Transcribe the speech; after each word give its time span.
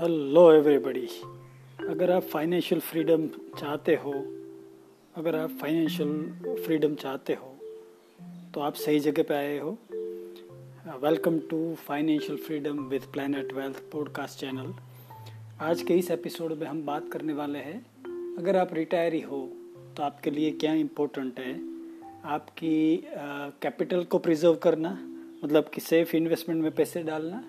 Hello 0.00 0.52
everybody 0.52 1.08
अगर 1.88 2.10
आप 2.10 2.22
financial 2.22 2.80
freedom 2.80 3.26
चाहते 3.28 3.94
हो 3.94 4.12
अगर 5.16 5.36
आप 5.36 5.50
फाइनेंशियल 5.50 6.32
फ्रीडम 6.66 6.94
चाहते 6.94 7.32
हो 7.32 7.56
तो 8.54 8.60
आप 8.60 8.74
सही 8.74 9.00
जगह 9.00 9.22
पे 9.22 9.34
आए 9.34 9.58
हो। 9.58 9.78
Welcome 10.98 11.38
to 11.38 11.74
financial 11.74 12.38
freedom 12.38 12.84
with 12.84 13.02
Planet 13.02 13.52
Wealth 13.52 13.82
podcast 13.92 14.40
channel 14.40 14.74
आज 15.60 15.82
के 15.82 15.94
इस 15.94 16.10
एपिसोड 16.10 16.52
में 16.52 16.66
हम 16.66 16.86
बात 16.86 17.12
करने 17.12 17.32
वाले 17.32 17.58
हैं 17.58 17.86
अगर 18.36 18.56
आप 18.56 18.74
रिटायरी 18.74 19.20
हो 19.20 19.52
तो 19.96 20.02
आपके 20.02 20.30
लिए 20.30 20.50
क्या 20.50 20.74
इम्पोर्टेंट 20.74 21.40
है? 21.40 21.60
आपकी 22.24 23.04
कैपिटल 23.62 24.00
uh, 24.00 24.08
को 24.08 24.18
प्रिजर्व 24.18 24.54
करना 24.54 24.98
मतलब 25.44 25.64
कि 25.64 25.80
सेफ़ 25.80 26.16
इन्वेस्टमेंट 26.16 26.62
में 26.62 26.72
पैसे 26.72 27.02
डालना 27.02 27.44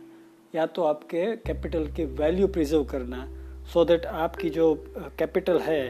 या 0.56 0.66
तो 0.66 0.84
आपके 0.84 1.26
कैपिटल 1.48 1.88
की 1.98 2.06
वैल्यू 2.22 2.48
प्रिजर्व 2.48 2.84
करना 2.94 3.26
सो 3.74 3.82
so 3.82 3.88
दैट 3.88 4.06
आपकी 4.06 4.50
जो 4.50 4.74
कैपिटल 5.20 5.60
है 5.60 5.84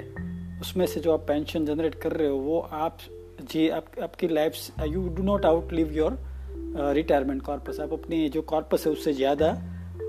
उसमें 0.62 0.85
से 0.85 0.99
जो 0.99 1.13
आप 1.13 1.26
पेंशन 1.27 1.66
जनरेट 1.66 1.95
कर 2.02 2.12
रहे 2.12 2.27
हो 2.27 2.38
वो 2.38 2.59
आप 2.59 2.98
जी 3.41 3.68
आप, 3.70 3.85
आपकी 4.04 4.27
life 4.27 4.54
you 4.88 5.08
do 5.18 5.23
not 5.23 5.45
outlive 5.73 5.94
your 5.98 6.20
retirement 6.95 7.41
corpus 7.41 7.80
आप 7.80 7.94
अपनी 7.94 8.27
जो 8.30 8.41
कॉर्पस 8.54 8.85
है 8.85 8.91
उससे 8.91 9.13
ज़्यादा 9.13 9.54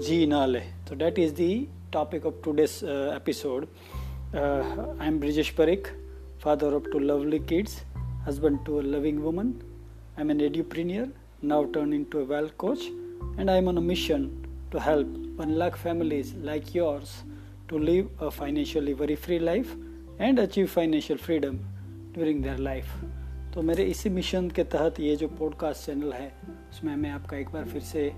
जी 0.03 0.27
ना 0.27 0.45
ले. 0.47 0.61
तो 0.89 0.95
that 0.95 1.19
is 1.19 1.35
the 1.35 1.69
topic 1.93 2.27
of 2.27 2.43
today's 2.45 2.81
episode 2.85 3.67
I 4.37 5.07
am 5.09 5.21
Brijesh 5.21 5.51
Parikh 5.61 5.89
father 6.43 6.69
of 6.75 6.87
two 6.93 7.01
lovely 7.01 7.39
kids, 7.39 7.73
husband 8.27 8.61
to 8.67 8.81
a 8.81 8.83
loving 8.83 9.23
woman. 9.23 9.49
I'm 10.17 10.31
an 10.31 10.39
edupreneur, 10.41 11.11
now 11.43 11.59
turned 11.67 11.93
into 11.93 12.21
a 12.21 12.25
well 12.25 12.49
coach, 12.63 12.85
and 13.21 13.51
I'm 13.51 13.69
on 13.69 13.79
a 13.79 13.87
mission 13.91 14.25
to 14.73 14.79
help 14.79 15.09
1 15.41 15.55
lakh 15.63 15.77
families 15.87 16.29
like 16.49 16.75
yours 16.77 17.13
to 17.71 17.79
live 17.79 18.07
a 18.23 18.31
financially 18.31 18.95
very 19.01 19.17
free 19.27 19.39
life 19.39 19.69
and 20.21 20.39
achieve 20.39 20.69
financial 20.79 21.19
freedom 21.21 21.55
during 22.19 22.43
their 22.43 22.59
life. 22.61 23.05
तो 23.55 23.63
मेरे 23.63 23.85
इसी 23.85 24.09
mission 24.09 24.51
के 24.51 24.65
तहत 24.65 25.01
ये 25.01 25.17
जो 25.17 25.29
podcast 25.29 25.87
channel 25.87 26.13
है 26.13 26.33
उसमें 26.71 26.97
मैं 26.97 27.11
आपका 27.11 27.37
एक 27.37 27.49
बार 27.49 27.65
फिर 27.65 27.83
से 27.83 28.13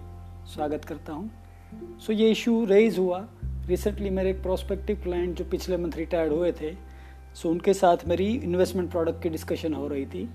स्वागत 0.47 0.85
करता 0.85 1.13
हूँ। 1.13 1.31
सो 2.01 2.13
so, 2.13 2.19
ये 2.19 2.31
इशू 2.31 2.65
रेज 2.65 2.99
हुआ। 2.99 3.29
रिसेंटली 3.67 4.11
मेरे 4.11 4.31
एक 4.31 4.43
प्रोस्पेक्टिव 4.43 5.01
क्लाइंट 5.03 5.37
जो 5.37 5.45
पिछले 5.45 5.77
मंथ 5.77 5.93
रिटायर्ड 5.97 6.33
हुए 6.33 6.53
थे 6.53 6.73
सो 6.73 7.41
so, 7.41 7.47
उनके 7.47 7.75
साथ 7.75 7.97
मेरी 8.07 8.27
इन्वेस्टमेंट 8.27 8.91
प्रोडक्ट 8.91 9.23
की 9.23 9.29
डिस्कशन 9.29 9.75
हो 9.75 9.89
रही 9.89 10.07
थी। 10.07 10.31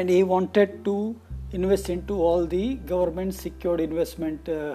And 0.00 0.10
he 0.10 0.22
wanted 0.22 0.84
to 0.84 1.14
invest 1.52 1.88
into 1.88 2.22
all 2.22 2.46
the 2.46 2.74
government 2.74 3.34
secured 3.34 3.80
investment 3.80 4.48
uh, 4.48 4.74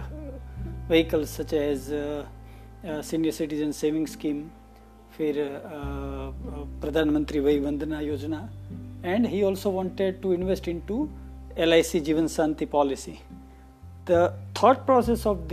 vehicles 0.90 1.30
such 1.30 1.54
as 1.54 1.92
uh, 1.92 2.26
uh, 2.88 3.02
senior 3.02 3.32
citizen 3.32 3.74
saving 3.74 4.08
scheme 4.08 4.50
फिर 5.18 5.62
Pradhan Mantri 6.82 7.40
Vaya 7.40 7.60
Vandana 7.60 8.00
Yojana 8.00 8.50
and 9.06 9.26
he 9.26 9.42
also 9.44 9.72
wanted 9.72 10.22
to 10.22 10.34
invest 10.34 10.68
into 10.80 11.10
L 11.58 11.74
I 11.74 11.84
C 11.84 12.00
Jeevan 12.00 12.28
Shanti 12.28 12.66
policy 12.66 13.12
the 14.12 14.42
thought 14.64 14.78
process 14.78 15.28
of 15.28 15.38
the 15.38 15.50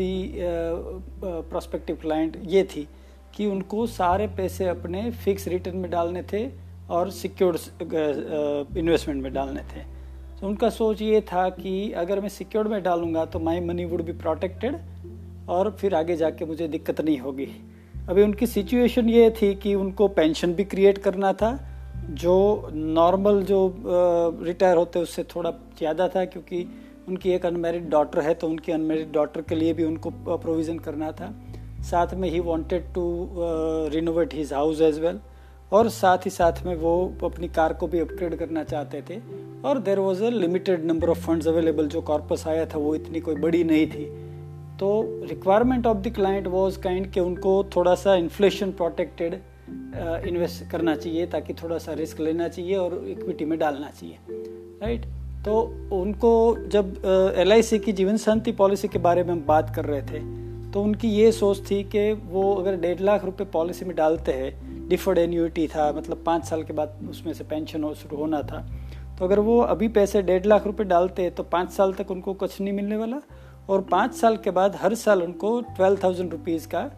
prospective 1.25 1.97
client 1.97 2.39
ये 2.45 2.65
थी 2.65 2.89
कि 3.35 3.47
उनको 3.47 3.87
सारे 3.87 4.27
पैसे 4.27 4.69
अपने 4.69 5.11
fix 5.11 5.49
return 5.49 5.77
में 5.77 5.91
डालने 5.91 6.23
थे 6.23 6.51
और 6.91 7.11
सिक्योर्ड 7.11 7.57
इन्वेस्टमेंट 8.77 9.23
में 9.23 9.33
डालने 9.33 9.61
थे। 9.61 9.96
तो 10.41 10.47
उनका 10.47 10.69
सोच 10.71 11.03
ये 11.03 11.21
था 11.23 11.49
कि 11.51 11.93
अगर 11.97 12.21
मैं 12.21 12.29
सिक्योर्ड 12.29 12.69
में 12.69 12.83
डालूँगा 12.83 13.25
तो 13.25 13.39
my 13.41 13.61
money 13.61 13.85
would 13.85 14.03
be 14.05 14.13
protected 14.15 14.77
और 15.49 15.71
फिर 15.81 15.95
आगे 15.95 16.17
जाके 16.17 16.45
मुझे 16.45 16.69
दिक्कत 16.69 17.01
नहीं 17.01 17.19
होगी। 17.19 17.49
अभी 18.09 18.23
उनकी 18.23 18.47
सिचुएशन 18.47 19.09
ये 19.09 19.31
थी 19.33 19.55
कि 19.55 19.75
उनको 19.75 20.09
पेंशन 20.09 20.53
भी 20.55 20.65
क्रिएट 20.65 20.99
करना 20.99 21.33
था, 21.33 21.59
जो 22.03 22.71
नॉर्मल 22.73 23.43
जो 23.43 23.75
रिटायर 24.43 24.77
होते 24.77 24.99
उससे 24.99 25.23
थोड़ा 25.27 25.51
ज़्यादा 25.79 26.09
था 26.09 26.25
क्योंकि 26.25 26.67
उनकी 27.09 27.31
एक 27.31 27.47
अनमेरिड 27.47 27.89
डॉटर 27.91 28.21
है 28.21 28.35
तो 28.35 28.49
उनकी 28.49 28.73
अनमेरिड 28.73 29.13
डॉटर 29.13 29.43
के 29.43 29.55
लिए 29.55 29.73
भी 29.73 29.85
उनको 29.85 30.11
प्रोविज़न 30.27 30.79
करना 30.79 31.11
था। 31.13 31.33
साथ 31.91 32.15
में 32.15 32.29
ही 32.31 32.41
wanted 32.43 32.93
to 32.95 33.05
renovate 33.93 34.35
his 34.35 34.53
house 34.53 34.81
as 34.83 34.99
well 34.99 35.21
और 35.73 35.89
साथ 35.91 36.25
ही 36.25 36.31
साथ 36.31 36.65
में 36.67 36.75
वो 36.77 36.95
अपनी 37.25 37.49
कार 37.49 37.73
को 37.73 37.87
भी 37.87 37.99
अपग्रेड 38.01 38.37
करना 38.39 38.65
चाहते 38.65 39.03
थे। 39.11 39.21
और 39.65 39.79
there 39.79 39.99
was 39.99 40.23
a 40.25 40.31
limited 40.31 40.85
number 40.85 41.09
of 41.09 41.27
funds 41.27 41.49
available 41.49 41.89
जो 41.89 42.01
कॉर्पस 42.03 42.47
आया 42.47 42.67
था 42.67 42.79
वो 42.79 42.95
इतनी 42.95 43.21
कोई 43.21 43.35
बड़ी 43.35 43.65
नहीं 43.65 43.87
थी 43.87 44.05
तो 44.79 44.89
requirement 45.29 45.87
of 45.87 45.99
the 45.99 46.13
client 46.15 46.47
was 46.47 46.79
kind 46.81 47.11
कि 47.13 47.21
उनको 47.21 47.63
थोड़ा 47.77 47.95
सा 47.95 48.15
इन्फ्लेशन 48.15 48.73
प्रोटेक्टेड 48.73 49.35
इन्वेस्ट 50.29 50.71
करना 50.71 50.97
चाहिए 50.97 51.27
ताकि 51.27 51.55
थोड़ा 51.55 51.79
सा 51.79 51.93
रिस्क 51.93 52.21
लेना 52.21 52.49
चाहिए 52.49 52.77
और 52.77 53.03
इक्विटी 53.09 53.45
में 53.45 53.59
डालना 53.59 53.91
चाहिए 53.91 54.19
राइट 54.31 55.01
right? 55.01 55.15
तो 55.45 55.61
उनको 55.93 56.57
जब 56.69 57.03
एल 57.39 57.61
uh, 57.61 57.85
की 57.85 57.93
जीवन 57.93 58.17
शांति 58.17 58.53
पॉलिसी 58.53 58.89
के 58.89 58.99
बारे 58.99 59.23
में 59.25 59.31
हम 59.31 59.45
बात 59.47 59.75
कर 59.77 59.85
रहे 59.85 60.03
थे 60.03 60.21
तो 60.73 60.83
उनकी 60.83 61.09
ये 61.09 61.31
सोच 61.33 61.71
थी 61.71 61.83
कि 61.85 62.13
वो 62.13 62.53
अगर 62.55 62.77
डेढ़ 62.77 63.01
लाख 63.01 63.25
रुपए 63.25 63.45
पॉलिसी 63.45 63.85
में 63.85 63.95
डालते 63.97 64.33
हैं 64.33 64.89
डिफर्ड 64.89 65.19
एन्यूटी 65.19 65.67
था 65.67 65.93
मतलब 65.93 66.23
पाँच 66.27 66.45
साल 66.45 66.63
के 66.63 66.73
बाद 66.73 66.99
उसमें 67.11 67.33
से 67.35 67.45
पेंशन 67.45 67.85
हो 67.85 67.95
शुरू 67.95 68.17
होना 68.17 68.43
था 68.43 68.67
तो 69.19 69.25
अगर 69.25 69.39
वो 69.41 69.59
अभी 69.61 69.89
पैसे 69.89 70.23
डेढ़ 70.23 70.47
लाख 70.47 70.67
रुपए 70.67 70.85
डालते 70.85 71.29
तो 71.31 71.43
पाँच 71.43 71.71
साल 71.73 71.93
तक 71.95 72.11
उनको 72.11 72.35
कुछ 72.35 72.61
नहीं 72.61 72.73
मिलने 72.75 72.97
वाला। 72.97 73.21
और 73.69 73.81
पाँच 73.91 74.15
साल 74.15 74.37
के 74.37 74.51
बाद 74.51 74.77
हर 74.77 74.95
साल 74.95 75.23
उनको 75.23 75.61
ट्वेल्व 75.61 75.99
थाउज़ेंड 76.03 76.33
रुपीज़ 76.33 76.67
का 76.69 76.91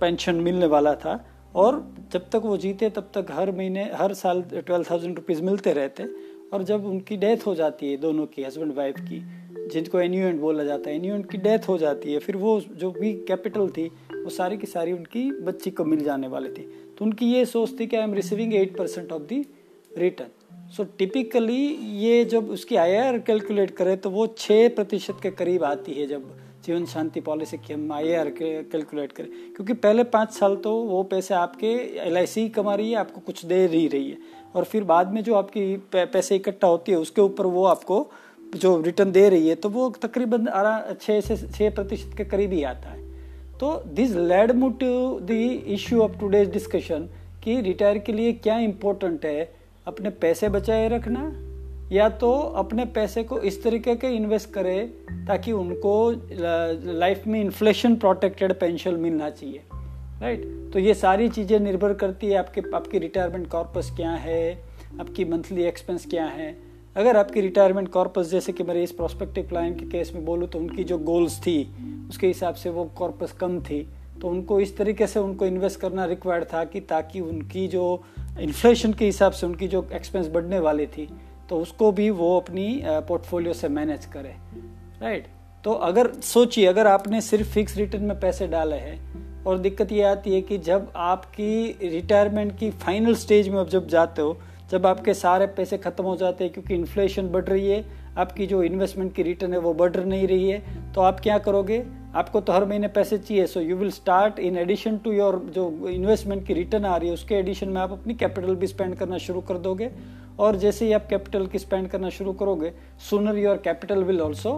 पेंशन 0.00 0.34
मिलने 0.36 0.66
वाला 0.66 0.94
था। 0.94 1.24
और 1.54 1.82
जब 2.12 2.28
तक 2.30 2.42
वो 2.44 2.56
जीते, 2.56 2.90
तब 2.90 3.10
तक 3.14 3.26
हर 3.30 3.50
महीने, 3.52 3.82
हर 3.94 4.14
साल 4.14 4.42
ट्वेल्व 4.42 4.84
थाउज़ेंड 4.90 5.16
रुपीज़ 5.16 5.42
मिलते 5.42 5.72
रहते। 5.72 6.08
और 6.52 6.62
जब 6.62 6.86
उनकी 6.86 7.16
डेथ 7.16 7.46
हो 7.46 7.54
जाती 7.54 7.90
है 7.90 7.96
दोनों 7.96 8.26
की, 8.26 8.42
हस्बैंड 8.44 8.72
वाइफ 8.76 8.96
की, 9.00 9.20
जिनको 9.72 10.00
एन्यूएंट 10.00 10.40
बोला 10.40 10.64
जाता 10.64 10.90
है, 10.90 10.96
एन्यूएंट 10.96 11.30
की 11.30 11.38
डेथ 11.38 11.68
हो 11.68 11.76
जाती 11.78 12.12
है, 12.12 12.18
फिर 12.18 12.36
वो 12.36 12.60
जो 12.60 12.90
भी 12.90 13.12
कैपिटल 13.28 13.68
थी, 13.68 13.86
वो 14.14 14.30
सारी 14.30 14.58
की 14.58 14.66
सारी 14.66 14.92
उनकी 14.92 15.30
बच्ची 15.42 15.70
को 15.70 15.84
मिल 15.84 16.04
जाने 16.04 16.28
वाली 16.28 16.48
थी। 16.48 16.68
तो 16.98 17.04
उनकी 17.04 17.26
ये 17.26 17.44
सोच 17.46 17.78
थी 17.80 17.86
कि 17.86 17.96
I 17.96 18.02
am 18.02 18.14
receiving 18.14 18.54
eight 18.54 18.76
percent 18.76 19.12
of 19.12 19.22
the 19.22 19.44
return 19.98 20.43
so 20.72 20.84
typically 20.98 21.62
ये 21.98 22.24
जब 22.24 22.48
उसकी 22.50 22.76
आई 22.76 22.94
आर 22.96 23.18
कैलकुलेट 23.18 23.70
करें 23.70 23.96
तो 23.96 24.10
वो 24.10 24.26
छः 24.38 24.68
प्रतिशत 24.68 25.18
के 25.22 25.30
करीब 25.30 25.64
आती 25.64 25.92
है 25.92 26.06
जब 26.06 26.22
जीवन 26.64 26.84
शांति 26.86 27.20
पॉलिसी 27.20 27.56
की 27.56 27.72
हम 27.72 27.92
आई 27.92 28.12
आर 28.14 28.30
कैलकुलेट 28.32 29.12
करें। 29.12 29.28
क्योंकि 29.54 29.72
पहले 29.74 30.04
पाँच 30.04 30.32
साल 30.32 30.56
तो 30.56 30.72
वो 30.84 31.02
पैसे 31.02 31.34
आपके 31.34 31.72
एल 32.06 32.16
आई 32.16 32.26
सी 32.26 32.48
कमा 32.48 32.74
रही 32.74 32.90
है, 32.90 32.96
आपको 32.96 33.20
कुछ 33.20 33.44
दे 33.44 33.66
ही 33.66 33.86
रही 33.88 34.10
है। 34.10 34.16
और 34.54 34.64
फिर 34.64 34.84
बाद 34.84 35.12
में 35.12 35.22
जो 35.24 35.34
आपकी 35.34 35.76
पैसे 35.94 36.36
इकट्ठा 36.36 36.68
होती 36.68 36.92
है, 36.92 36.98
उसके 36.98 37.20
ऊपर 37.20 37.46
वो 37.46 37.64
आपको 37.64 38.06
जो 38.56 38.80
रिटर्न 38.82 39.12
दे 39.12 39.28
रही 39.28 39.48
है 39.48 39.54
तो 39.54 39.68
वो 39.68 39.88
तकरीबन 40.02 40.46
छः 41.00 41.20
से 41.20 41.36
छः 41.36 41.74
प्रतिशत 41.74 42.16
के 42.16 42.24
करीब 42.24 42.52
ही 42.52 42.62
आता 42.64 42.88
है। 42.88 43.02
तो 43.60 43.74
this 43.94 44.12
led 44.12 44.52
me 44.52 44.68
to 44.70 45.20
the 45.22 45.30
issue 45.68 46.00
of 46.02 46.18
today's 46.20 46.52
discussion 46.52 47.08
कि 47.44 47.60
रिटायर 47.60 47.98
के 47.98 48.12
लिए 48.12 48.32
क्या 48.32 48.58
इम्पोर्टेंट 48.60 49.24
है 49.24 49.52
अपने 49.86 50.10
पैसे 50.10 50.48
बचाए 50.48 50.88
रखना, 50.88 51.32
या 51.92 52.08
तो 52.08 52.32
अपने 52.56 52.84
पैसे 52.94 53.22
को 53.22 53.38
इस 53.40 53.62
तरीके 53.62 53.94
के 53.96 54.08
इन्वेस्ट 54.16 54.50
करें 54.50 55.26
ताकि 55.26 55.52
उनको 55.52 55.94
लाइफ 56.92 57.26
में 57.26 57.40
इन्फ्लेशन 57.40 57.96
प्रोटेक्टेड 57.96 58.52
पेंशन 58.60 58.94
मिलना 59.00 59.30
चाहिए 59.30 59.62
राइट 60.20 60.44
तो 60.72 60.78
ये 60.78 60.94
सारी 60.94 61.28
चीज़ें 61.28 61.58
निर्भर 61.60 61.92
करती 61.94 62.26
है 62.26 62.36
आपके, 62.36 62.62
आपकी 62.74 62.98
रिटायरमेंट 62.98 63.46
कॉर्पस 63.48 63.90
क्या 63.96 64.10
है, 64.10 64.54
आपकी 65.00 65.24
मंथली 65.24 65.64
एक्सपेंस 65.64 66.06
क्या 66.06 66.24
है। 66.26 66.56
अगर 66.96 67.16
आपकी 67.16 67.40
रिटायरमेंट 67.40 67.88
कॉर्पस 67.88 68.30
जैसे 68.30 68.52
कि 68.52 68.62
मेरे 68.62 68.82
इस 68.82 68.92
प्रोस्पेक्टिव 68.92 69.46
क्लाइंट 69.48 69.78
के 69.78 69.86
केस 69.88 70.12
में 70.14 70.24
बोलूँ 70.24 70.48
तो 70.48 70.58
उनकी 70.58 70.84
जो 70.84 70.98
गोल्स 71.00 71.38
थी, 71.40 72.06
उसके 72.08 72.26
हिसाब 72.26 72.54
से 72.54 72.70
वो 72.70 72.84
कॉर्पस 72.96 73.32
कम 73.32 73.60
थी। 73.60 73.80
तो 74.22 74.28
उनको 74.28 74.60
इस 74.60 74.76
तरीके 74.76 75.06
से 75.06 75.20
उनको 75.20 75.46
इन्वेस्ट 75.46 75.80
करना 75.80 76.04
रिक्वायर्ड 76.04 76.44
था 76.44 76.64
कि 76.64 76.80
ताकि 76.80 77.20
उनकी 77.20 77.66
जो 77.68 78.02
इन्फ्लेशन 78.40 78.92
के 78.92 79.04
हिसाब 79.04 79.32
से 79.32 79.46
उनकी 79.46 79.68
जो 79.68 79.86
एक्सपेंस 79.92 80.28
बढ़ने 80.28 80.58
वाली 80.58 80.86
थी 80.86 81.08
तो 81.48 81.58
उसको 81.58 81.92
भी 81.92 82.08
वो 82.10 82.38
अपनी 82.40 82.82
पोर्टफोलियो 82.84 83.52
से 83.52 83.68
मैनेज 83.68 84.06
करे। 84.06 84.34
राइट 85.02 85.26
तो 85.64 85.72
अगर, 85.72 86.10
सोचिए, 86.12 86.66
अगर 86.66 86.86
आपने 86.86 87.20
सिर्फ़ 87.20 87.48
फिक्स 87.48 87.76
रिटर्न 87.76 88.04
में 88.04 88.18
पैसे 88.20 88.46
डाले 88.46 88.76
हैं, 88.76 89.44
और 89.44 89.58
दिक्कत 89.58 89.92
ये 89.92 90.02
आती 90.02 90.34
है 90.34 90.40
कि 90.42 90.58
जब 90.58 90.92
आपकी 90.96 91.78
रिटायरमेंट 91.82 92.56
की 92.58 92.70
फाइनल 92.70 93.14
स्टेज 93.14 93.48
में 93.48 93.64
जब 93.66 93.88
जाते 93.88 94.22
हो, 94.22 94.36
जब 94.70 94.86
आपके 94.86 95.14
सारे 95.14 95.46
पैसे 95.46 95.78
खत्म 95.78 96.04
हो 96.04 96.16
जाते 96.16 96.44
हैं 96.44 96.52
क्योंकि 96.52 96.74
इन्फ्लेशन 96.74 97.28
बढ़ 97.28 97.44
रही 97.44 97.68
है, 97.68 97.84
आपकी 98.18 98.46
जो 98.46 98.62
इन्वेस्टमेंट 98.62 99.14
की 99.14 99.22
रिटर्न 99.22 99.52
है 99.52 99.58
वो 99.58 99.74
बढ़ 99.74 99.96
नहीं 99.96 100.26
रही 100.28 100.48
है 100.50 100.92
तो 100.92 101.00
आप 101.00 101.20
क्या 101.20 101.38
करोगे? 101.38 101.78
आपको 102.14 102.40
तो 102.40 102.52
हर 102.52 102.64
महीने 102.64 102.88
पैसे 102.88 103.18
चाहिए 103.18 103.46
so 103.46 103.60
you 103.60 103.76
will 103.76 103.90
start 103.90 104.38
in 104.38 104.58
addition 104.58 104.96
to 104.96 105.12
your 105.12 105.38
जो 105.54 105.88
इन्वेस्टमेंट 105.88 106.46
की 106.46 106.54
रिटर्न 106.54 106.84
आ 106.84 106.96
रही 106.96 107.08
है 107.08 107.14
उसके 107.14 107.34
एडिशन 107.34 107.68
में 107.68 107.80
आप 107.80 107.92
अपनी 107.92 108.14
कैपिटल 108.14 108.54
भी 108.54 108.66
स्पेंड 108.66 108.94
करना 108.94 109.18
शुरू 109.18 109.40
कर 109.40 109.58
दोगे। 109.58 109.90
और 110.38 110.56
जैसे 110.56 110.84
ही 110.84 110.92
आप 110.92 111.06
कैपिटल 111.06 111.46
की 111.46 111.58
स्पेंड 111.58 111.88
करना 111.88 112.08
शुरू 112.10 112.32
करोगे 112.32 112.72
sooner 113.10 113.38
your 113.38 113.56
capital 113.56 114.04
will 114.04 114.20
also 114.20 114.52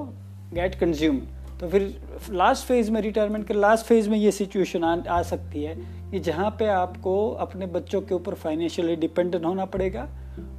get 0.55 0.75
consume 0.75 1.20
तो 1.61 1.69
फिर 1.69 1.82
लास्ट 2.31 2.67
फ़ेज़ 2.67 2.91
में 2.91 3.00
रिटायरमेंट 3.00 3.47
के 3.49 3.55
लास्ट 3.55 3.87
फ़ेज़ 3.87 4.11
में 4.11 4.19
ये 4.19 4.31
सिचुएशन 4.32 4.85
आ, 4.85 4.97
आ 5.09 5.23
सकती 5.23 5.62
है 5.62 5.75
कि 6.11 6.19
जहाँ 6.20 6.50
पे 6.50 6.67
आपको 6.67 7.31
अपने 7.31 7.67
बच्चों 7.67 8.00
के 8.00 8.14
ऊपर 8.14 8.35
फाइनेंशियली 8.35 8.97
डिपेंडेंट 8.97 9.44
होना 9.44 9.64
पड़ेगा 9.64 10.09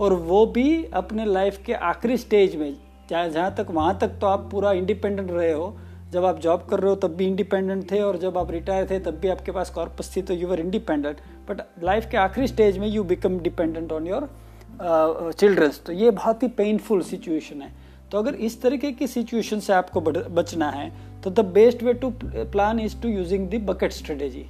और 0.01 0.13
वो 0.13 0.45
भी 0.45 0.85
अपने 0.93 1.25
लाइफ 1.25 1.61
के 1.65 1.73
आखिरी 1.73 2.17
स्टेज 2.17 2.55
में 2.55 2.77
चाहे 3.09 3.29
जहाँ 3.29 3.53
तक 3.55 3.67
वहाँ 3.71 3.97
तक 4.01 4.17
तो 4.21 4.27
आप 4.27 4.49
पूरा 4.51 4.71
इंडिपेंडेंट 4.71 5.31
रहे 5.31 5.51
हो 5.51 5.75
जब 6.11 6.25
आप 6.25 6.39
जॉब 6.39 6.65
कर 6.69 6.79
रहे 6.79 6.89
हो, 6.89 6.95
तब 6.95 7.15
भी 7.15 7.25
इंडिपेंडेंट 7.27 7.91
थे 7.91 8.01
और 8.01 8.17
जब 8.17 8.37
आप 8.37 8.51
रिटायर 8.51 8.89
थे, 8.89 8.99
तब 8.99 9.15
भी 9.19 9.27
आपके 9.27 9.51
पास 9.51 9.69
कॉर्पस 9.69 10.15
थी 10.15 10.21
तो 10.21 10.33
you 10.33 10.51
are 10.51 10.59
independent 10.59 11.17
but 11.49 11.61
life 11.83 12.09
के 12.11 12.17
आखिरी 12.17 12.47
स्टेज 12.47 12.77
में 12.77 12.87
you 12.87 13.03
become 13.03 13.39
dependent 13.39 13.91
on 13.91 14.07
your 14.07 14.29
childrens 15.31 15.81
तो 15.85 15.93
ये 15.93 16.11
बहुत 16.11 16.43
ही 16.43 16.47
पेनफुल 16.47 17.01
सिचुएशन 17.01 17.61
है. 17.61 17.71
तो 18.11 18.17
अगर 18.17 18.35
इस 18.35 18.61
तरीके 18.61 18.91
की 18.91 19.07
सिचुएशन 19.07 19.59
से 19.59 19.73
आपको 19.73 20.01
बचना 20.01 20.69
है 20.71 20.91
तो 21.23 21.29
the 21.31 21.45
best 21.53 21.83
way 21.83 21.93
to 21.93 22.11
plan 22.23 22.79
is 22.79 23.01
to 23.01 23.09
using 23.09 23.49
the 23.49 23.61
bucket 23.65 23.91
strategy 23.91 24.45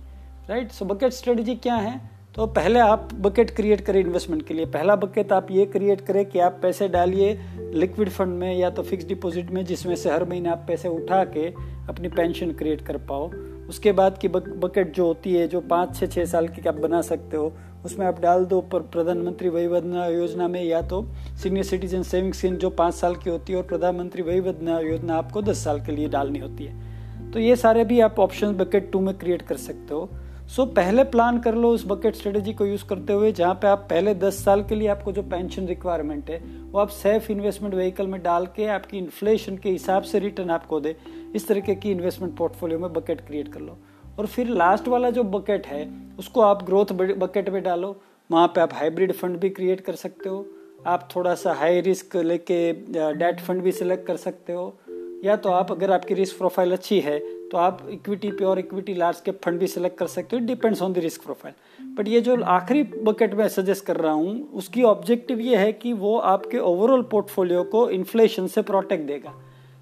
right 0.50 0.72
so 0.72 0.86
bucket 0.86 1.14
strategy 1.14 1.56
क्या 1.56 1.76
है? 1.76 2.17
तो 2.38 2.46
पहले 2.46 2.80
आप 2.80 3.10
बकेट 3.16 3.50
क्रिएट 3.50 3.80
करें 3.82 4.00
इन्वेस्टमेंट 4.00 4.46
के 4.48 4.54
लिए। 4.54 4.66
पहला 4.66 4.96
बकेट 4.96 5.32
आप 5.34 5.48
ये 5.52 5.66
क्रिएट 5.66 6.02
करें 6.02 6.26
कि 6.26 6.40
आप 6.40 6.60
पैसे 6.62 6.88
डालिए 6.88 7.32
लिक्विड 7.74 8.10
फंड 8.10 8.38
में 8.40 8.54
या 8.56 8.70
तो 8.70 8.84
फिक्स 8.84 9.06
डिपॉजिट 9.06 9.50
में, 9.52 9.64
जिसमें 9.66 9.96
से 9.96 10.10
हर 10.10 10.26
महीने 10.26 10.50
आप 10.50 10.64
पैसे 10.68 10.88
उठा 10.88 11.24
के 11.28 11.48
अपनी 11.90 12.08
पेंशन 12.08 12.52
क्रिएट 12.52 12.82
कर 12.82 12.98
पाओ। 13.08 13.30
उसके 13.70 13.92
बाद 13.92 14.18
की 14.18 14.28
बकेट 14.28 14.94
जो 14.96 15.06
होती 15.06 15.34
है, 15.34 15.48
जो 15.48 15.62
पाँच 15.62 15.96
छः 15.96 16.08
छः 16.08 16.26
साल 16.26 16.48
की 16.48 16.68
आप 16.70 16.76
बना 16.76 17.02
सकते 17.02 17.38
हो, 17.38 17.52
उसमें 17.86 18.06
आप 18.06 18.20
डाल 18.20 18.46
दो 18.46 18.62
पर 18.64 18.82
प्रधानमंत्री 18.94 19.50
वही 19.50 19.68
वंदना 19.68 20.06
योजना 20.08 20.48
में, 20.48 20.64
या 20.64 20.82
तो 20.82 21.02
सीनियर 21.44 21.66
सिटीजन 21.66 22.04
सेविंग 22.04 22.34
स्कीम 22.34 22.56
जो 22.56 22.70
पाँच 22.70 22.94
साल 22.94 23.16
की 23.16 23.30
होती 23.30 23.54
है 23.54 23.60
और 23.60 23.66
प्रधानमंत्री 23.66 24.22
वही 24.22 24.40
वंदना 24.40 24.80
योजना 24.80 25.16
आपको 25.16 25.42
दस 25.42 25.64
साल 25.64 25.82
के 25.82 25.92
लिए 25.92 26.10
डालनी 26.10 26.40
होती 26.40 26.66
है। 26.66 27.32
तो 27.32 27.40
ये 27.40 27.56
सारे 27.56 27.84
भी 27.84 28.00
आप 28.00 28.20
ऑप्शन 28.20 28.54
बकेट 28.56 28.92
टू 28.92 29.00
में 29.00 29.14
क्रिएट 29.18 29.42
कर 29.42 29.58
सकते 29.58 29.94
हो। 29.94 30.10
सो 30.48 30.64
so, 30.64 30.76
पहले 30.76 31.04
प्लान 31.04 31.40
कर 31.40 31.56
लो 31.56 31.70
उस 31.70 31.84
बकेट 31.88 32.16
स्ट्रेटेजी 32.16 32.54
को 32.54 32.66
यूज़ 32.66 32.86
करते 32.86 33.14
हुए 33.14 33.32
जहाँ 33.32 33.54
पे 33.54 33.68
आप 33.68 33.80
पहले 33.90 34.14
10 34.16 34.44
साल 34.46 34.64
के 34.64 34.76
लिए 34.76 34.88
आपको 34.88 35.12
जो 35.12 35.24
पेंशन 35.24 35.68
रिक्वायरमेंट 35.68 36.30
है 36.30 36.38
वो 36.72 36.80
आप 36.80 36.90
सेफ़ 36.90 37.32
इन्वेस्टमेंट 37.32 37.76
व्हीकल 37.76 38.08
में 38.08 38.22
डाल 38.24 38.46
के 38.46 38.66
आपकी 38.66 38.98
इन्फ्लेशन 38.98 39.58
के 39.58 39.70
हिसाब 39.70 40.04
से 40.04 40.20
रिटर्न 40.20 40.50
आपको 40.50 40.80
दे। 40.80 40.96
इस 41.36 41.48
तरीके 41.48 41.76
की 41.76 41.92
इन्वेस्टमेंट 41.92 42.38
पोर्टफोलियो 42.38 42.80
में 42.80 42.94
बकेट 42.94 43.22
क्रिएट 43.22 43.48
कर 43.48 43.60
लो। 43.60 43.78
और 44.20 44.26
फिर 44.26 44.48
लास्ट 44.48 44.88
वाला 44.88 45.10
जो 45.10 45.24
बकेट 45.24 45.68
है 45.68 45.90
उसको 46.20 46.42
आप 46.42 46.64
ग्रोथ 46.64 46.86
बकेट 46.94 47.50
में 47.50 47.64
डालो। 47.64 47.96
वहाँ 48.32 48.48
पे 48.48 48.62
आप 48.62 48.74
हाइब्रिड 48.74 49.12
फंड 49.12 49.38
भी 49.38 49.50
क्रिएट 49.50 49.82
कर 49.82 49.96
सकते 49.96 50.30
हो। 50.30 50.46
आप 50.88 51.08
थोड़ा 51.16 51.36
सा 51.36 51.54
हाई 51.54 51.82
रिस्क 51.82 52.16
लेके 52.16 52.72
डेट 53.14 53.40
फंड 53.40 53.62
भी 53.62 53.72
सिलेक्ट 53.72 54.08
कर 54.08 54.16
सकते 54.16 54.54
हो। 54.54 54.78
या 55.26 55.36
तो 55.36 55.50
आप 55.50 55.72
अगर 55.72 55.92
आपकी 55.92 56.14
रिस्क 56.14 56.38
प्रोफ़ाइल 56.38 56.72
अच्छी 56.72 57.00
है 57.00 57.20
तो 57.52 57.58
आप 57.58 57.88
इक्विटी 57.90 58.32
प्योर 58.32 58.60
इक्विटी 58.60 58.94
लार्ज 58.94 59.20
के 59.22 59.32
फंड 59.44 59.60
भी 59.60 59.68
सिलेक्ट 59.68 59.98
कर 59.98 60.08
सकते 60.08 60.36
हो. 60.36 60.46
Depends 60.46 60.82
on 60.82 60.94
the 60.94 60.98
risk 60.98 61.24
profile 61.24 61.54
but 61.98 62.08
ये 62.08 62.22
जो 62.22 62.42
आखिरी 62.44 62.84
बकेट 62.84 63.34
में 63.34 63.48
सजेस्ट 63.50 63.86
कर 63.86 63.98
रहा 63.98 64.12
हूँ, 64.12 64.50
उसकी 64.54 64.84
ऑब्जेक्टिव 64.84 65.40
ये 65.40 65.58
है 65.58 65.72
कि 65.74 65.94
वो 65.96 66.18
आपके 66.18 66.60
ओवरऑल 66.60 67.02
पोर्टफोलियो 67.12 67.64
को 67.66 67.90
इन्फ्लेशन 67.90 68.48
से 68.48 68.62
प्रोटेक्ट 68.64 69.08
देगा. 69.08 69.34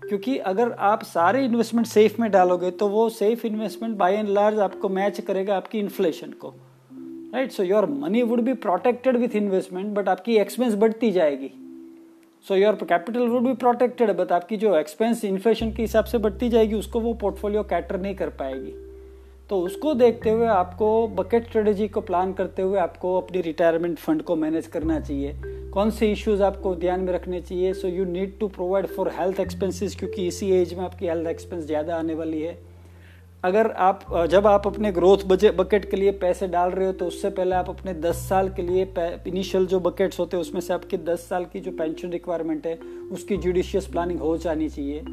क्योंकि 0.02 0.38
अगर 0.40 0.72
आप 0.72 1.04
सारे 1.04 1.44
इन्वेस्टमेंट 1.46 1.88
सेफ़ 1.88 2.22
में 2.22 2.30
डालोगे 2.32 2.72
तो 2.72 2.88
वो 2.88 3.10
safe 3.12 3.46
investment 3.48 3.98
by 3.98 4.16
and 4.16 4.30
large 4.30 4.60
आपको 4.60 4.90
मैच 4.92 5.20
करेगा 5.22 5.58
आपकी 5.58 5.80
इन्फ्लेशन 5.80 6.32
को. 6.32 6.54
Right 7.34 7.52
so 7.52 7.64
your 7.64 7.86
money 7.92 8.22
would 8.24 8.42
be 8.42 8.54
protected 8.64 9.18
with 9.18 9.36
investment 9.36 9.94
but 9.96 10.10
आपकी 10.10 10.38
एक्सपेंस 10.38 10.76
बढ़ती 10.76 11.12
जाएगी. 11.12 11.52
So 12.48 12.56
your 12.56 12.76
capital 12.82 13.28
would 13.28 13.44
be 13.44 13.54
protected 13.54 14.12
but 14.18 14.32
आपकी 14.32 14.58
जो 14.58 14.76
एक्सपेंस 14.78 15.24
इन्फ्लेशन 15.26 15.72
के 15.72 15.82
हिसाब 15.82 16.06
से 16.06 16.18
बढ़ती 16.18 16.50
जाएगी, 16.50 16.76
उसको 16.76 17.00
वो 17.00 17.14
पोर्टफोलियो 17.14 17.64
कैटर 17.64 18.00
नहीं 18.00 18.16
कर 18.16 18.30
पाएगी। 18.40 18.74
तो 19.50 19.60
उसको 19.62 19.94
देखते 19.94 20.30
हुए 20.30 20.46
आपको 20.48 21.08
बकेट 21.18 21.48
स्ट्रेटेजी 21.48 21.88
को 21.88 22.02
प्लान 22.02 22.34
करते 22.34 22.62
हुए 22.62 22.80
आपको 22.80 23.18
अपनी 23.18 23.42
रिटायरमेंट 23.42 23.98
फंड 23.98 24.22
को 24.22 24.36
मैनेज 24.36 24.68
करना 24.68 25.00
चाहिए। 25.00 25.34
कौन 25.74 25.92
से 25.92 26.12
इश्यूज़ 26.12 26.44
आपको 26.44 26.76
ध्यान 26.76 27.00
में 27.00 27.14
रखने 27.14 27.42
चाहिए? 27.42 27.74
So 27.74 27.88
you 27.88 28.06
need 28.06 28.38
to 28.40 28.48
provide 28.48 28.88
for 28.88 29.12
health 29.20 29.40
expenses 29.40 29.96
क्योंकि 29.96 30.28
इसी 30.28 30.52
एज 30.52 30.74
में 30.74 30.84
आपकी 30.86 31.08
हेल्थ 31.08 31.28
एक्सपेंस 31.30 31.66
ज़्यादा 31.66 31.96
आने 31.96 32.14
वाली 32.14 32.42
है। 32.42 32.58
अगर 33.46 33.70
आप, 33.72 34.02
जब 34.30 34.48
आप 34.48 34.68
अपने 34.68 34.92
ग्रोथ 34.92 35.26
बकेट 35.28 35.90
के 35.90 35.98
लिए 35.98 36.12
पैसे 36.22 36.48
डाल 36.48 36.72
रहे 36.72 36.86
हो 36.88 36.94
तो 36.94 37.06
उससे 37.06 37.30
पहले 37.32 37.56
आप 37.56 37.70
अपने 37.70 37.94
10 38.02 38.24
साल 38.30 38.50
के 38.50 38.62
लिए 38.62 38.84
इनिशियल 39.28 39.66
जो 39.66 39.80
बकेट्स 39.82 40.20
होते 40.20 40.38
हैं, 40.38 40.42
उसमें 40.42 40.62
से 40.62 40.74
आपकी 40.74 40.98
10 41.06 41.28
साल 41.30 41.46
की 41.46 41.60
जो 41.60 41.72
पेंशन 41.74 42.12
रिक्वायरमेंट 42.12 42.66
है, 42.68 42.78
उसकी 43.12 43.38
जुडिशियस 43.38 43.88
प्लानिंग 43.88 44.20
हो 44.20 44.36
जानी 44.38 44.70
चाहिए। 44.70 45.04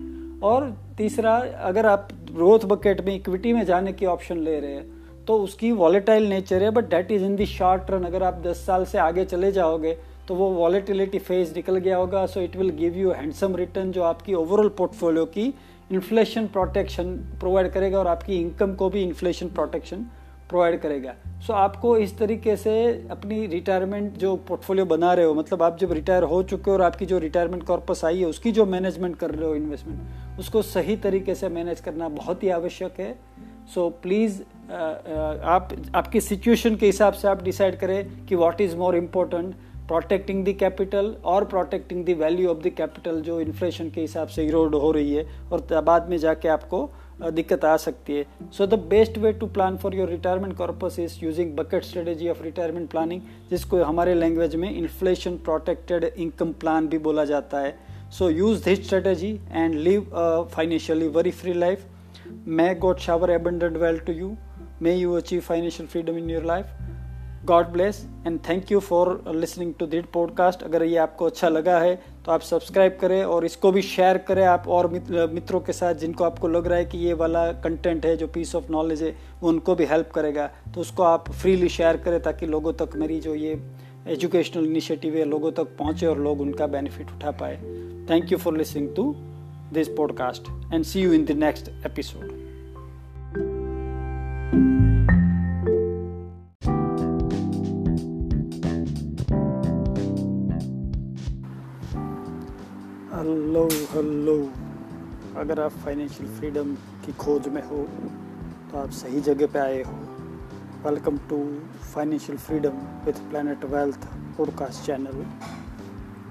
और 0.43 0.71
तीसरा, 0.99 1.35
अगर 1.63 1.87
आप 1.87 2.09
ग्रोथ 2.33 2.65
बकेट 2.67 3.01
में 3.07 3.15
इक्विटी 3.15 3.53
में 3.53 3.65
जाने 3.65 3.93
की 3.93 4.07
ऑप्शन 4.07 4.39
ले 4.39 4.59
रहे 4.61 4.73
हैं 4.73 5.25
तो 5.27 5.37
उसकी 5.39 5.71
वॉलेटाइल 5.73 6.29
नेचर 6.29 6.63
है 6.63 6.71
but 6.71 6.89
debt 6.91 7.11
is 7.13 7.25
in 7.25 7.37
the 7.37 7.47
short 7.47 7.91
run 7.91 8.05
अगर 8.05 8.23
आप 8.23 8.43
10 8.43 8.65
साल 8.67 8.85
से 8.85 8.99
आगे 8.99 9.25
चले 9.25 9.51
जाओगे 9.53 9.97
तो 10.29 10.35
वो 10.35 10.49
वॉलेटिलिटी 10.51 11.19
फ़ेज़ 11.19 11.55
निकल 11.55 11.77
गया 11.77 11.97
होगा 11.97 12.25
so 12.27 12.41
it 12.41 12.57
will 12.57 12.71
give 12.79 12.97
you 12.97 13.11
handsome 13.11 13.57
return 13.57 13.93
जो 13.93 14.03
आपकी 14.03 14.35
ओवरऑल 14.35 14.69
पोर्टफोलियो 14.79 15.25
की 15.25 15.53
इन्फ्लेशन 15.93 16.47
प्रोटेक्शन 16.47 17.15
प्रोवाइड 17.41 17.71
करेगा 17.73 17.99
और 17.99 18.07
आपकी 18.07 18.41
इनकम 18.41 18.75
को 18.75 18.89
भी 18.91 19.03
इन्फ्लेशन 19.03 19.49
प्रोटेक्शन 19.49 20.07
प्रोवाइड 20.49 20.81
करेगा। 20.81 21.13
सो 21.13 21.53
so, 21.53 21.59
आपको 21.59 21.97
इस 21.99 22.17
तरीके 22.19 22.57
से 22.57 22.73
अपनी 23.11 23.47
रिटायरमेंट 23.47 24.17
जो 24.19 24.35
पोर्टफोलियो 24.49 24.85
बना 24.87 25.13
रहे 25.13 25.27
हो 25.27 25.35
मतलब 25.35 25.63
आप 25.63 25.79
जब 25.79 25.93
रिटायर 25.93 26.23
हो 26.23 26.43
चुके 26.43 26.71
हो 26.71 26.77
और 26.77 26.83
आपकी 26.83 27.07
जो 27.07 27.19
रिटायरमेंट 27.19 27.63
कॉर्पस 27.63 28.05
आई 28.05 28.19
है 28.19 28.27
उसकी 28.27 28.53
जो 28.53 28.67
मैनेजमेंट 28.67 29.17
कर 29.17 29.31
रहे 29.31 29.49
हो 29.49 29.55
इन्वेस्टमेंट 29.55 30.39
उसको 30.39 30.63
सही 30.63 30.97
तरीके 30.97 31.35
से 31.35 31.49
मैनेज 31.49 31.81
करना 31.81 32.09
बहुत 32.09 32.43
ही 32.43 32.49
आवश्यक 32.49 33.01
है। 33.01 33.13
सो 33.75 33.87
so, 33.87 34.03
प्लीज़ 34.03 34.43
आप 34.73 35.69
आपकी 35.95 36.21
सिचुएशन 36.21 36.77
के 36.77 36.87
हिसाब 36.87 37.13
से 37.13 37.29
आप 37.29 37.43
डिसाइड 37.43 37.79
करें 37.79 38.27
कि 38.27 38.37
what 38.37 38.61
is 38.61 38.77
more 38.77 38.97
important 38.97 39.55
protecting 39.93 40.45
the 40.45 40.53
capital 40.61 41.07
और 41.25 41.45
protecting 41.45 42.05
the 42.05 42.11
value 42.19 42.49
of 42.51 42.59
the 42.59 42.71
capital 42.77 43.21
जो 43.23 43.41
इन्फ्लेशन 43.41 43.89
के 43.91 44.01
हिसाब 44.01 44.29
से 44.29 44.45
इरोड 44.47 44.75
हो 44.75 44.91
रही 44.93 45.15
है 45.15 45.25
और 45.53 45.83
बाद 45.85 46.09
में 46.11 46.17
जाके 46.19 46.49
आपको 46.49 46.79
दिक्कत 47.23 47.65
आ 47.65 47.77
सकती 47.77 48.15
है। 48.17 48.51
So 48.53 48.67
the 48.67 48.75
best 48.91 49.19
way 49.19 49.33
to 49.33 49.47
plan 49.49 49.77
for 49.77 49.95
your 49.95 50.09
retirement 50.09 50.57
corpus 50.57 50.97
is 50.99 51.19
using 51.25 51.55
bucket 51.57 51.85
strategy 51.85 52.29
of 52.29 52.43
retirement 52.43 52.89
planning 52.91 53.21
जिसको 53.51 53.83
हमारे 53.83 54.15
लैंग्वेज 54.15 54.57
में 54.57 54.71
इन्फ्लेशन 54.71 55.37
प्रोटेक्टेड 55.45 56.05
इनकम 56.05 56.53
प्लान 56.61 56.89
भी 56.89 56.99
बोला 56.99 57.25
जाता 57.25 57.61
है। 57.61 57.77
So 58.11 58.31
use 58.31 58.65
this 58.65 58.85
strategy 58.87 59.33
and 59.53 59.75
live 59.75 60.49
financially 60.55 61.09
very 61.09 61.31
free 61.43 61.53
life 61.55 61.85
may 62.49 62.75
God 62.77 62.99
shower 62.99 63.31
abundant 63.31 63.77
wealth 63.77 63.99
to 63.99 64.13
you 64.13 64.35
may 64.83 64.95
you 64.95 65.13
achieve 65.15 65.41
financial 65.43 65.89
freedom 65.89 66.19
in 66.19 66.31
your 66.31 66.45
life 66.45 66.92
God 67.45 67.67
bless 67.67 68.05
and 68.27 68.39
thank 68.49 68.71
you 68.73 68.81
for 68.81 69.23
listening 69.35 69.73
to 69.75 69.87
this 69.87 70.07
podcast 70.07 70.63
अगर 70.63 70.83
ये 70.83 70.97
आपको 70.97 71.25
अच्छा 71.25 71.49
लगा 71.49 71.79
है 71.79 71.95
तो 72.27 72.33
आप 72.33 72.41
subscribe 72.41 72.99
करें 73.01 73.23
और 73.25 73.45
इसको 73.45 73.73
भी 73.73 73.83
शेयर 73.83 74.19
करें। 74.19 74.45
आप 74.47 74.69
और 74.69 74.89
मित्रों 75.33 75.61
के 75.61 75.73
साथ 75.73 75.95
जिनको 75.95 76.25
आपको 76.25 76.49
लग 76.49 76.67
रहा 76.67 76.79
है 76.79 76.85
कि 76.85 76.99
ये 76.99 77.13
वाला 77.13 77.47
कंटेंट 77.53 78.07
है 78.07 78.17
जो 78.17 78.27
पीस 78.27 78.55
ऑफ़ 78.55 78.71
नॉलेज 78.71 79.03
है, 79.03 79.17
वो 79.41 79.49
उनको 79.49 79.75
भी 79.75 79.85
हेल्प 79.85 80.11
करेगा। 80.15 80.47
तो 80.75 80.81
उसको 80.81 81.03
आप 81.03 81.31
फ्रीली 81.31 81.69
शेयर 81.69 81.97
करें 81.97 82.21
ताकि 82.23 82.47
लोगों 82.47 82.73
तक 82.73 82.97
मेरी 82.97 83.21
जो 83.21 83.35
ये 83.35 83.61
एजुकेशनल 84.09 84.67
इनिशिएटिव 84.67 85.17
है, 85.17 85.25
लोगों 85.25 85.53
तक 85.53 85.77
पहुँचे 85.79 86.07
और 86.07 86.19
लोग 86.19 86.41
उनका 86.41 86.67
बेनिफिट 86.67 87.13
उठा 87.17 87.31
पाए। 87.31 87.57
Thank 88.11 88.33
you 88.33 88.39
for 88.39 88.57
listening 88.59 88.95
to 88.97 89.15
this 89.73 89.89
podcast 89.89 90.51
and 90.75 90.85
see 90.85 91.01
you 91.01 91.13
in 91.13 91.25
the 91.25 91.31
next 91.39 91.69
episode 91.87 92.32
hello. 103.93 104.35
अगर 105.37 105.61
आप 105.61 105.73
फाइनेंशियल 105.85 106.29
फ्रीडम 106.35 106.73
की 107.05 107.13
खोज 107.15 107.49
में 107.49 107.61
हो 107.63 107.79
तो 108.71 108.79
आप 108.79 108.91
सही 108.91 109.21
जगह 109.21 109.47
पे 109.47 109.59
आए 109.59 109.83
हो। 109.83 109.97
Welcome 110.85 111.19
to 111.31 111.41
financial 111.95 112.39
freedom 112.39 112.79
with 113.07 113.21
planet 113.31 113.65
wealth 113.75 114.07
podcast 114.39 114.87
channel 114.87 115.25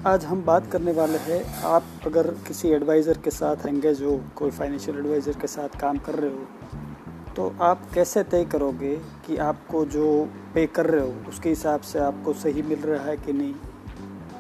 आज 0.08 0.25
हम 0.25 0.44
बात 0.44 0.72
करने 0.72 0.91
वाले 0.91 1.18
हैं, 1.20 1.44
आप 1.63 1.84
अगर 2.06 2.34
किसी 2.48 2.70
एडवाइज़र 2.70 3.18
के 3.18 3.32
साथ 3.32 3.65
एंगेज 3.68 4.01
हो, 4.03 4.20
कोई 4.36 4.51
फाइनेंशियल 4.51 4.98
एडवाइज़र 4.98 5.39
के 5.41 5.48
साथ 5.48 5.80
काम 5.82 5.98
कर 6.00 6.15
रहे 6.15 6.32
हो 6.32 7.34
तो 7.36 7.53
आप 7.63 7.89
कैसे 7.94 8.24
तय 8.25 8.46
करोगे 8.51 8.96
कि 9.27 9.38
आपको 9.50 9.86
जो 9.88 10.08
पे 10.53 10.65
कर 10.68 10.86
रहे 10.86 11.01
हो, 11.01 11.13
उसके 11.30 11.50
हिसाब 11.50 11.82
से 11.84 12.00
आपको 12.01 12.34
सही 12.36 12.62
मिल 12.63 12.80
रहा 12.82 13.03
है 13.03 13.18
कि 13.18 13.34
नहीं? 13.34 13.53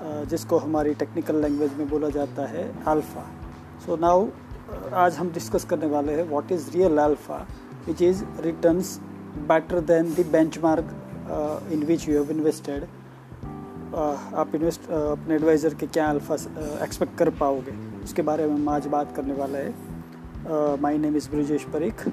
जिसको 0.03 0.57
हमारी 0.57 0.93
टेक्निकल 0.93 1.35
लैंग्वेज 1.35 1.73
में 1.73 1.89
बोला 1.89 2.09
जाता 2.09 2.45
है 2.45 2.85
अल्फ़ा 2.85 3.21
सो 3.85 3.95
नाउ 3.95 4.27
आज 4.93 5.15
हम 5.15 5.31
डिस्कस 5.31 5.65
करने 5.65 5.85
वाले 5.85 6.13
हैं 6.13 6.29
what 6.29 6.51
is 6.51 6.71
real 6.71 6.97
alpha 6.97 7.47
which 7.87 8.01
is 8.01 8.23
returns 8.39 8.99
better 9.47 9.79
than 9.79 10.13
the 10.13 10.25
benchmark 10.31 10.85
in 11.71 11.83
which 11.83 12.09
you 12.09 12.21
have 12.21 12.31
invested 12.31 12.87
आप 14.33 14.51
इन्वेस्ट 14.55 14.81
uh, 14.81 14.89
अपने 14.89 15.35
एडवाइज़र 15.35 15.73
के 15.73 15.87
क्या 15.87 16.09
अल्फ़ा 16.09 16.35
एक्सपेक्ट 16.83 17.17
कर 17.17 17.29
पाओगे? 17.29 18.03
उसके 18.03 18.21
बारे 18.21 18.45
में 18.45 18.53
हम 18.53 18.69
आज 18.69 18.87
बात 18.87 19.15
करने 19.15 19.33
वाले 19.33 19.57
हैं। 19.57 19.91
Uh, 20.45 20.85
name 20.85 21.15
is 21.15 21.29
Brajesh 21.29 21.65
Brijesh 21.65 22.11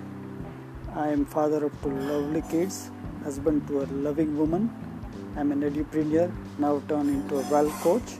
I 0.96 1.12
am 1.12 1.24
father 1.24 1.64
of 1.64 1.84
two 1.84 1.90
lovely 1.90 2.40
kids 2.40 2.90
kids, 3.26 3.68
to 3.68 3.78
a 3.78 3.84
loving 3.92 4.38
loving 4.38 4.87
woman. 5.38 5.62
I'm 5.62 5.62
an 5.62 5.76
entrepreneur, 5.76 6.30
now 6.58 6.82
turned 6.88 7.10
into 7.10 7.38
a 7.38 7.50
wealth 7.50 7.80
coach, 7.82 8.18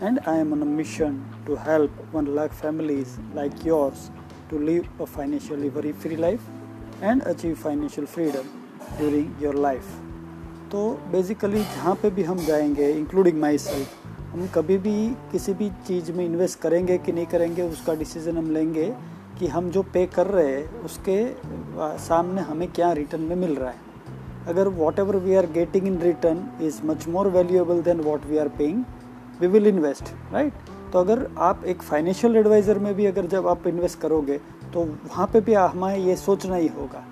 and 0.00 0.20
I 0.26 0.36
am 0.36 0.52
on 0.52 0.62
a 0.62 0.66
mission 0.66 1.24
to 1.46 1.56
help 1.56 1.90
1 2.12 2.34
lakh 2.34 2.52
families 2.52 3.18
like 3.34 3.64
yours 3.64 4.10
to 4.48 4.58
live 4.58 4.88
a 5.00 5.06
financially 5.06 5.68
very 5.68 5.92
free 5.92 6.16
life 6.16 6.42
and 7.02 7.22
achieve 7.22 7.58
financial 7.58 8.06
freedom 8.06 8.44
during 8.98 9.34
your 9.40 9.54
life. 9.54 9.86
तो 10.70 11.00
basically 11.12 11.60
जहाँ 11.60 11.94
पे 12.02 12.10
भी 12.10 12.22
हम 12.22 12.38
जाएँगे 12.38 12.90
including 12.92 13.40
my 13.40 13.58
self 13.58 13.88
हम 14.32 14.48
कभी 14.54 14.78
भी 14.78 15.08
किसी 15.32 15.52
भी 15.54 15.70
चीज़ 15.86 16.12
में 16.12 16.24
इन्वेस्ट 16.24 16.60
करेंगे 16.60 16.98
कि 16.98 17.12
नहीं 17.12 17.26
करेंगे 17.26 17.62
उसका 17.62 17.94
डिसीज़न 17.94 18.36
हम 18.36 18.50
लेंगे 18.50 18.94
कि 19.38 19.46
हम 19.46 19.70
जो 19.70 19.82
पे 19.82 20.06
कर 20.06 20.26
रहे 20.26 20.52
हैं 20.52 20.80
उसके 20.80 21.34
सामने 21.98 22.40
हमें 22.40 22.72
क्या 22.72 22.92
रिटर्न 22.92 23.22
में 23.22 23.36
मिल 23.36 23.56
रहा 23.56 23.70
है 23.70 23.89
अगर 24.48 24.68
whatever 24.98 25.16
we 25.16 25.34
are 25.34 25.46
getting 25.52 25.86
in 25.86 25.98
return 26.02 26.42
is 26.62 26.80
much 26.86 27.06
more 27.08 27.28
valuable 27.28 27.82
than 27.82 28.00
what 28.00 28.26
we 28.26 28.38
are 28.38 28.48
paying 28.58 28.84
we 29.40 29.46
will 29.46 29.66
invest 29.66 30.12
right 30.32 30.52
तो 30.92 30.98
अगर 30.98 31.26
आप 31.38 31.64
एक 31.64 31.82
फाइनेंशियल 31.82 32.36
एडवाइज़र 32.36 32.78
में 32.78 32.94
भी 32.94 33.06
अगर 33.06 33.26
जब 33.26 33.46
आप 33.48 33.66
इन्वेस्ट 33.66 34.00
करोगे 34.00 34.38
तो 34.72 34.84
वहाँ 34.84 35.26
पे 35.32 35.40
भी 35.40 35.54
हमें 35.54 35.96
ये 35.96 36.16
सोचना 36.16 36.54
ही 36.54 36.66
होगा। 36.68 37.04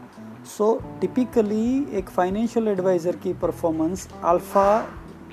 सो 0.49 0.73
so, 0.73 1.01
टिपिकली 1.01 1.87
एक 1.99 2.11
फाइनेंशियल 2.11 2.69
एडवाइज़र 2.69 3.17
की 3.17 3.33
performance 3.33 4.09
alpha 4.25 4.79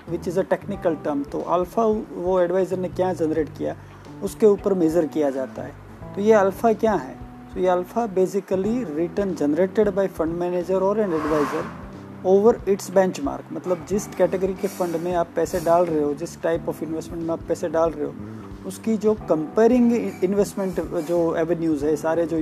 which 0.10 0.28
is 0.28 0.40
a 0.40 0.44
technical 0.44 0.96
term 1.06 1.24
तो 1.24 1.42
अल्फ़ा 1.58 1.84
वो 2.16 2.40
एडवाइज़र 2.40 2.80
ने 2.80 2.90
क्या 2.90 3.14
जनरेट 3.14 3.50
किया? 3.58 3.76
उसके 4.24 4.46
ऊपर 4.46 4.74
मेज़र 4.74 5.06
किया 5.08 5.30
जाता 5.30 5.62
है। 5.62 6.14
तो 6.16 6.22
ये 6.22 6.34
अल्फ़ा 6.34 6.74
क्या 6.74 6.94
है? 6.94 7.16
तो 7.54 7.60
ये 7.60 7.68
alpha 7.70 8.06
basically 8.16 8.84
return 8.86 9.34
generated 9.36 9.90
by 9.90 10.08
fund 10.10 10.38
manager 10.40 10.84
और 10.84 11.00
an 11.00 11.14
advisor 11.14 11.85
over 12.26 12.60
its 12.70 12.90
benchmark 12.92 13.54
मतलब 13.54 13.86
जिस 13.90 14.08
कैटेगरी 14.08 14.54
के 14.54 14.68
फंड 14.68 14.96
में 14.96 15.14
आप 15.16 15.28
पैसे 15.36 15.60
डाल 15.60 15.86
रहे 15.86 16.04
हो 16.04 16.14
जिस 16.14 16.42
टाइप 16.42 16.70
ऑफ़ 16.70 16.84
इन्वेस्टमेंट 16.84 17.24
में 17.24 17.34
आप 17.34 17.42
पैसे 17.48 17.70
डाल 17.70 17.92
रहे 17.92 18.06
हो 18.06 18.68
उसकी 18.68 18.96
जो 18.98 19.14
कंपेयरिंग 19.30 19.92
इन्वेस्टमेंट 20.24 20.80
जो 21.08 21.20
एवेन्यूज़ 21.38 21.86
है 21.86 21.96
सारे 21.96 22.26
जो 22.26 22.40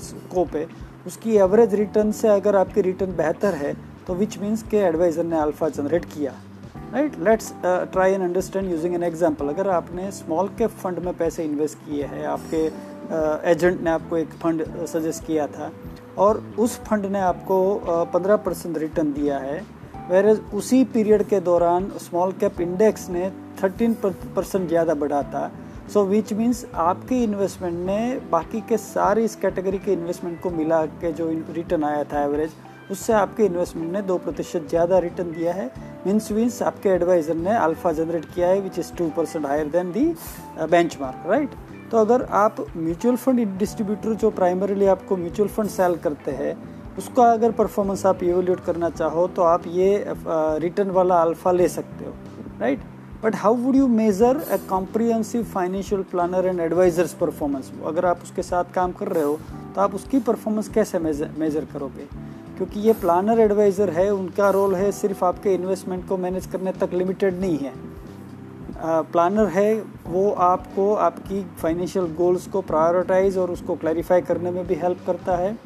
स्कोप 0.00 0.54
है 0.56 0.66
उसकी 1.06 1.36
एवरेज 1.36 1.74
रिटर्न 1.74 2.12
से 2.12 2.28
अगर 2.28 2.56
आपकी 2.56 2.80
रिटर्न 2.80 3.16
बेहतर 3.16 3.54
है 3.54 3.74
तो 4.06 4.14
विच 4.14 4.38
मीन्स 4.38 4.62
के 4.70 4.76
एडवाइज़र 4.86 5.24
ने 5.24 5.38
अल्फ़ा 5.38 5.68
जनरेट 5.68 6.04
किया। 6.04 6.32
Right 6.92 7.18
let's 7.20 7.52
try 7.64 8.12
and 8.12 8.22
understand 8.22 8.70
using 8.70 8.94
an 8.94 9.02
example 9.02 9.48
अगर 9.48 9.68
आपने 9.70 10.10
स्मॉल 10.12 10.48
कैप 10.58 10.70
फंड 10.82 10.98
में 10.98 11.12
पैसे 11.16 11.44
इन्वेस्ट 11.44 11.78
किए 11.78 12.04
हैं 12.04 12.24
आपके 12.26 12.64
एजेंट 13.50 13.76
uh, 13.76 13.84
ने 13.84 13.90
आपको 13.90 14.16
एक 14.16 14.28
फंड 14.42 14.64
सजेस्ट 14.86 15.26
किया 15.26 15.46
था 15.46 15.72
और 16.18 16.42
उस 16.58 16.78
फंड 16.80 17.06
ने 17.06 17.20
आपको 17.20 17.58
पंद्रह 18.12 18.36
परसेंट 18.38 18.78
रिटर्न 18.78 19.12
दिया 19.12 19.38
है। 19.38 19.58
वेर 20.10 20.26
उसी 20.54 20.82
पीरियड 20.86 21.22
के 21.28 21.40
दौरान 21.42 21.90
स्मॉल 22.00 22.32
कैप 22.40 22.60
इंडेक्स 22.60 23.08
ने 23.10 23.30
थर्टीन 23.62 23.94
परसेंट 24.04 24.68
ज़्यादा 24.68 24.94
बढ़ा 24.96 25.22
था 25.24 25.50
सो 25.92 26.04
विच 26.04 26.32
मीन्स 26.32 26.64
आपके 26.74 27.22
इन्वेस्टमेंट 27.24 27.74
ने 27.86 27.98
बाकी 28.30 28.60
के 28.68 28.76
सारे 28.76 29.24
इस 29.24 29.36
कैटेगरी 29.36 29.78
के 29.78 29.92
इन्वेस्टमेंट 29.92 30.40
को 30.42 30.50
मिला 30.50 30.84
के 31.02 31.12
जो 31.12 31.28
रिटर्न 31.54 31.84
आया 31.84 32.04
था 32.04 32.22
एवरेज 32.22 32.52
उससे 32.90 33.12
आपके 33.12 33.44
इन्वेस्टमेंट 33.44 33.92
ने 33.92 34.02
दो 34.02 34.16
प्रतिशत 34.18 34.66
ज़्यादा 34.68 34.98
रिटर्न 34.98 35.32
दिया 35.32 35.52
है। 35.52 35.70
मीन्स 36.06 36.30
मीन्स 36.32 36.60
आपके 36.62 36.88
एडवाइजर 36.88 37.34
ने 37.36 37.56
अल्फ़ा 37.56 37.92
जनरेट 37.92 38.24
किया 38.34 38.48
है 38.48 38.60
which 38.60 38.78
is 38.78 38.92
two 38.98 39.08
percent 39.16 39.46
higher 39.46 39.68
than 39.68 39.92
the 39.92 40.04
benchmark 41.00 41.26
right 41.30 41.54
तो 41.90 41.98
अगर 41.98 42.22
आप 42.34 42.64
म्यूचुअल 42.76 43.16
फंड 43.16 43.58
डिस्ट्रीब्यूटर 43.58 44.14
जो 44.14 44.30
प्राइमरीली 44.30 44.86
आपको 44.86 45.16
म्यूचुअल 45.16 45.48
फंड 45.48 45.68
सेल 45.70 45.96
करते 45.96 46.30
हैं, 46.30 46.56
उसका 46.98 47.30
अगर 47.32 47.50
परफॉर्मेंस 47.52 48.04
आप 48.06 48.22
इवेल्यूट 48.22 48.60
करना 48.64 48.90
चाहो 48.90 49.26
तो 49.28 49.42
आप 49.42 49.66
ये 49.66 50.04
रिटर्न 50.60 50.90
वाला 50.90 51.20
अल्फ़ा 51.22 51.52
ले 51.52 51.68
सकते 51.68 52.04
हो 52.04 52.12
right 52.60 52.80
but 53.24 53.36
how 53.36 53.54
would 53.54 53.76
you 53.76 53.86
measure 53.88 54.40
a 54.52 54.58
comprehensive 54.68 55.42
financial 55.44 56.02
planner 56.10 56.46
and 56.46 56.60
advisor's 56.60 57.12
performance 57.14 57.72
अगर 57.86 58.06
आप 58.06 58.22
उसके 58.22 58.42
साथ 58.42 58.72
काम 58.74 58.92
कर 58.92 59.08
रहे 59.08 59.24
हो 59.24 59.38
तो 59.74 59.80
आप 59.80 59.94
उसकी 59.94 60.18
परफॉर्मेंस 60.20 60.68
कैसे 60.68 60.98
मेजर 60.98 61.64
करोगे? 61.72 62.08
क्योंकि 62.56 62.80
ये 62.80 62.92
प्लानर 62.92 63.40
एडवाइज़र 63.40 63.90
है, 63.90 64.10
उनका 64.10 64.50
रोल 64.50 64.74
है 64.74 64.90
सिर्फ़ 64.92 65.24
आपके 65.24 65.54
इन्वेस्टमेंट 65.54 66.06
को 66.08 66.16
मैनेज 66.16 66.46
करने 66.46 66.72
तक 66.72 66.94
लिमिटेड 66.94 67.40
नहीं 67.40 67.58
है। 67.58 67.72
प्लानर 68.78 69.46
है, 69.48 69.74
वो 70.06 70.30
आपको 70.30 70.92
आपकी 70.94 71.42
फाइनेंशियल 71.58 72.06
गोल्स 72.14 72.46
को 72.46 72.60
प्रायोरिटाइज 72.62 73.38
और 73.38 73.50
उसको 73.50 73.74
क्लैरिफाई 73.76 74.20
करने 74.22 74.50
में 74.50 74.66
भी 74.66 74.74
हेल्प 74.74 74.98
करता 75.06 75.36
है। 75.36 75.56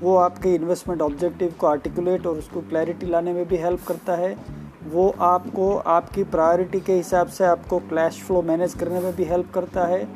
वो 0.00 0.16
आपके 0.16 0.54
इन्वेस्टमेंट 0.54 1.02
ऑब्जेक्टिव 1.02 1.54
को 1.60 1.66
आर्टिकुलेट 1.66 2.26
और 2.26 2.38
उसको 2.38 2.60
क्लैरिटी 2.62 3.06
लाने 3.06 3.32
में 3.32 3.46
भी 3.48 3.56
हेल्प 3.56 3.84
करता 3.88 4.16
है। 4.16 4.36
वो 4.84 5.08
आपको 5.22 5.74
आपकी 5.76 6.24
प्रायोरिटी 6.26 6.80
के 6.80 6.92
हिसाब 6.92 7.26
से 7.28 7.44
आपको 7.44 7.78
क्लैश 7.88 8.22
फ्लो 8.22 8.42
मैनेज 8.42 8.74
करने 8.74 9.00
में 9.00 9.14
भी 9.16 9.24
हेल्प 9.24 9.50
करता 9.54 9.86
है। 9.86 10.06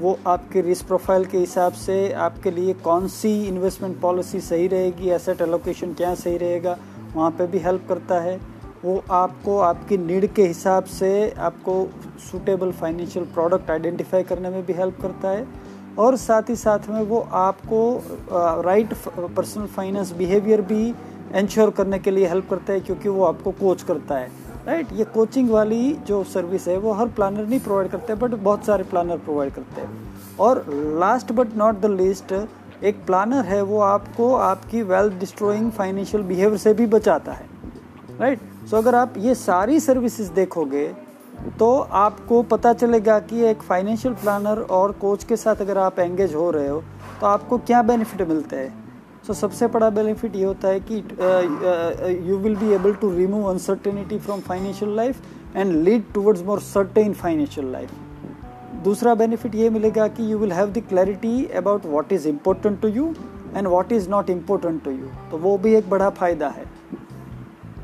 वो 0.00 0.18
आपके 0.26 0.60
रिस्क 0.60 0.86
प्रोफ़ाइल 0.86 1.24
के 1.24 1.38
हिसाब 1.38 1.72
से 1.74 2.12
आपके 2.14 2.50
लिए 2.50 2.72
कौन 2.82 3.06
सी 3.10 3.30
इन्वेस्टमेंट 3.44 4.00
पॉलिसी 4.00 4.40
सही 4.42 4.66
रहेगी 4.68 5.10
एसेट 5.10 5.40
एलोकेशन 5.42 5.92
क्या 5.92 6.14
सही 6.14 6.36
रहेगा, 6.38 6.76
वहाँ 7.14 7.30
पे 7.30 7.46
भी 7.46 7.58
हेल्प 7.58 7.86
करता 7.88 8.20
है। 8.20 8.40
वो 8.84 9.02
आपको 9.10 9.58
आपकी 9.58 9.96
नीड 9.98 10.26
के 10.34 10.42
हिसाब 10.42 10.84
से 10.84 11.08
आपको 11.38 11.74
सूटेबल 12.20 12.72
फाइनेंशियल 12.72 13.24
प्रोडक्ट 13.24 13.70
आइडेंटिफाई 13.70 14.22
करने 14.22 14.50
में 14.50 14.64
भी 14.66 14.72
हेल्प 14.72 15.00
करता 15.02 15.28
है 15.28 15.46
और 15.98 16.16
साथ 16.16 16.50
ही 16.50 16.56
साथ 16.56 16.88
में 16.88 17.00
वो 17.02 17.20
आपको 17.32 17.80
राइट 18.62 18.94
पर्सनल 19.36 19.66
फाइनेंस 19.66 20.12
बिहेवियर 20.12 20.60
भी 20.62 20.88
इंश्योर 21.34 21.70
करने 21.70 21.98
के 21.98 22.10
लिए 22.10 22.26
हेल्प 22.26 22.50
करता 22.50 22.72
है 22.72 22.80
क्योंकि 22.80 23.08
वो 23.08 23.24
आपको 23.24 23.50
कोच 23.52 23.82
करता 23.82 24.18
है। 24.18 24.30
राइट 24.66 24.92
ये 24.92 25.04
कोचिंग 25.04 25.50
वाली 25.50 25.92
जो 26.06 26.22
सर्विस 26.24 26.68
है 26.68 26.76
वो 26.78 26.92
हर 26.92 27.08
प्लानर 27.08 27.46
नहीं 27.46 27.60
प्रोवाइड 27.60 27.90
करते 27.90 28.14
बट 28.14 28.30
बहुत 28.30 28.64
सारे 28.64 28.84
प्लानर 28.84 29.18
प्रोवाइड 29.18 29.54
करते 29.54 29.80
हैं। 29.80 30.36
और 30.40 30.64
last 31.00 31.32
but 31.32 31.56
not 31.56 31.80
the 31.80 31.86
least 31.86 32.34
एक 32.84 33.04
प्लानर 33.06 33.44
है 33.44 33.62
वो 33.62 33.80
आपको 33.80 34.34
आपकी 34.34 34.82
वेल्थ 34.82 35.14
डिस्ट्रॉइंग 35.20 35.70
फाइनेंशियल 35.72 36.22
बिहेवियर 36.22 36.58
से 36.58 36.74
भी 36.74 36.86
बचाता 36.86 37.32
है। 37.32 37.46
Right 38.20 38.38
right? 38.38 38.55
सो 38.66 38.76
so, 38.76 38.82
अगर 38.82 38.94
आप 38.94 39.14
ये 39.18 39.34
सारी 39.34 39.78
सर्विसेज़ 39.80 40.30
देखोगे 40.32 40.86
तो 41.58 41.66
आपको 41.78 42.42
पता 42.42 42.72
चलेगा 42.72 43.18
कि 43.20 43.42
एक 43.46 43.62
फाइनेंशियल 43.62 44.14
प्लानर 44.14 44.60
और 44.70 44.92
कोच 45.00 45.24
के 45.24 45.36
साथ 45.36 45.60
अगर 45.60 45.78
आप 45.78 45.98
एंगेज 45.98 46.34
हो 46.34 46.50
रहे 46.50 46.68
हो 46.68 46.82
तो 47.20 47.26
आपको 47.26 47.58
क्या 47.58 47.82
बेनिफिट 47.82 48.22
मिलता 48.28 48.56
है? 48.56 48.68
सो 49.26 49.32
so, 49.32 49.38
सबसे 49.38 49.66
बड़ा 49.66 49.90
बेनिफिट 49.90 50.36
ये 50.36 50.44
होता 50.44 50.68
है 50.68 50.80
कि 50.90 50.96
you 52.30 52.36
will 52.38 52.56
be 52.56 52.72
able 52.74 52.94
to 52.94 53.10
remove 53.16 53.50
uncertainty 53.50 54.18
from 54.18 54.40
financial 54.40 54.96
life 54.96 55.56
and 55.56 55.72
lead 55.84 56.12
towards 56.14 56.42
more 56.46 56.60
certain 56.60 57.12
financial 57.12 57.70
life 57.72 57.90
दूसरा 58.84 59.14
बेनिफिट 59.14 59.54
ये 59.54 59.70
मिलेगा 59.70 60.08
कि 60.08 60.32
you 60.32 60.38
will 60.38 60.52
have 60.52 60.72
the 60.72 60.82
clarity 60.88 61.44
about 61.56 61.86
what 61.86 62.12
is 62.12 62.28
important 62.28 62.80
to 62.80 62.88
you 62.88 63.14
and 63.56 63.68
what 63.68 63.92
is 63.92 64.08
not 64.10 64.30
important 64.30 64.82
to 64.84 64.90
you 64.90 65.08
तो 65.30 65.38
वो 65.38 65.56
भी 65.58 65.74
एक 65.74 65.90
बड़ा 65.90 66.10
फ़ायदा 66.10 66.48
है। 66.48 66.64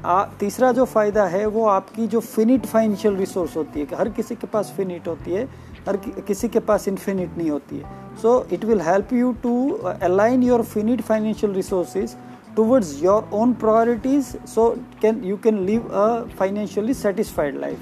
आ, 0.04 0.24
तीसरा 0.40 0.70
जो 0.72 0.84
फ़ायदा 0.84 1.24
है 1.24 1.46
वो 1.46 1.66
आपकी 1.68 2.06
जो 2.06 2.20
फिनिट 2.20 2.64
फाइनेंशियल 2.66 3.16
रिसोर्स 3.16 3.56
होती 3.56 3.80
है 3.80 3.86
कि 3.86 3.96
हर 3.96 4.08
किसी 4.08 4.34
के 4.34 4.46
पास 4.46 4.72
फिनिट 4.76 5.08
होती 5.08 5.32
है 5.32 5.44
हर 5.88 5.96
कि, 5.96 6.10
किसी 6.26 6.48
के 6.48 6.60
पास 6.60 6.88
इन्फिनिट 6.88 7.36
नहीं 7.38 7.50
होती 7.50 7.76
है। 7.76 8.16
So 8.22 8.46
it 8.52 8.64
will 8.64 8.80
help 8.80 9.12
you 9.12 9.32
to 9.42 9.70
align 10.02 10.42
your 10.42 10.62
finite 10.62 11.02
financial 11.02 11.52
resources 11.52 12.16
towards 12.56 13.02
your 13.02 13.28
own 13.32 13.52
priorities 13.54 14.36
so 14.46 14.68
can 15.02 15.22
you 15.24 15.36
can 15.36 15.64
live 15.66 15.88
a 15.94 16.08
financially 16.38 16.94
satisfied 16.94 17.60
life 17.60 17.78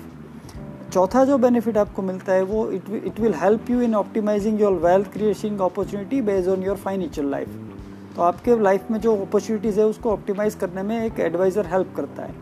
चौथा 0.92 1.24
जो 1.24 1.38
बेनिफिट 1.38 1.76
आपको 1.78 2.02
मिलता 2.02 2.32
है 2.32 2.42
वो 2.42 2.70
it 2.70 2.90
it 3.06 3.20
will 3.20 3.34
help 3.34 3.70
you 3.70 3.80
in 3.80 3.94
optimising 3.94 4.60
your 4.60 4.72
wealth 4.82 5.12
creation 5.12 5.58
opportunity 5.62 6.22
based 6.22 6.48
on 6.48 6.62
your 6.62 6.76
financial 6.76 7.30
life 7.30 7.69
तो 8.20 8.24
आपके 8.24 8.54
life 8.62 8.90
में 8.90 8.98
जो 9.00 9.14
अपॉर्चुनिटीज़ 9.16 9.78
है, 9.80 9.84
उसको 9.86 10.10
ऑप्टिमाइज 10.12 10.54
करने 10.54 10.82
में 10.82 11.04
एक 11.04 11.20
एडवाइज़र 11.20 11.66
हेल्प 11.66 11.92
करता 11.96 12.22
है। 12.22 12.34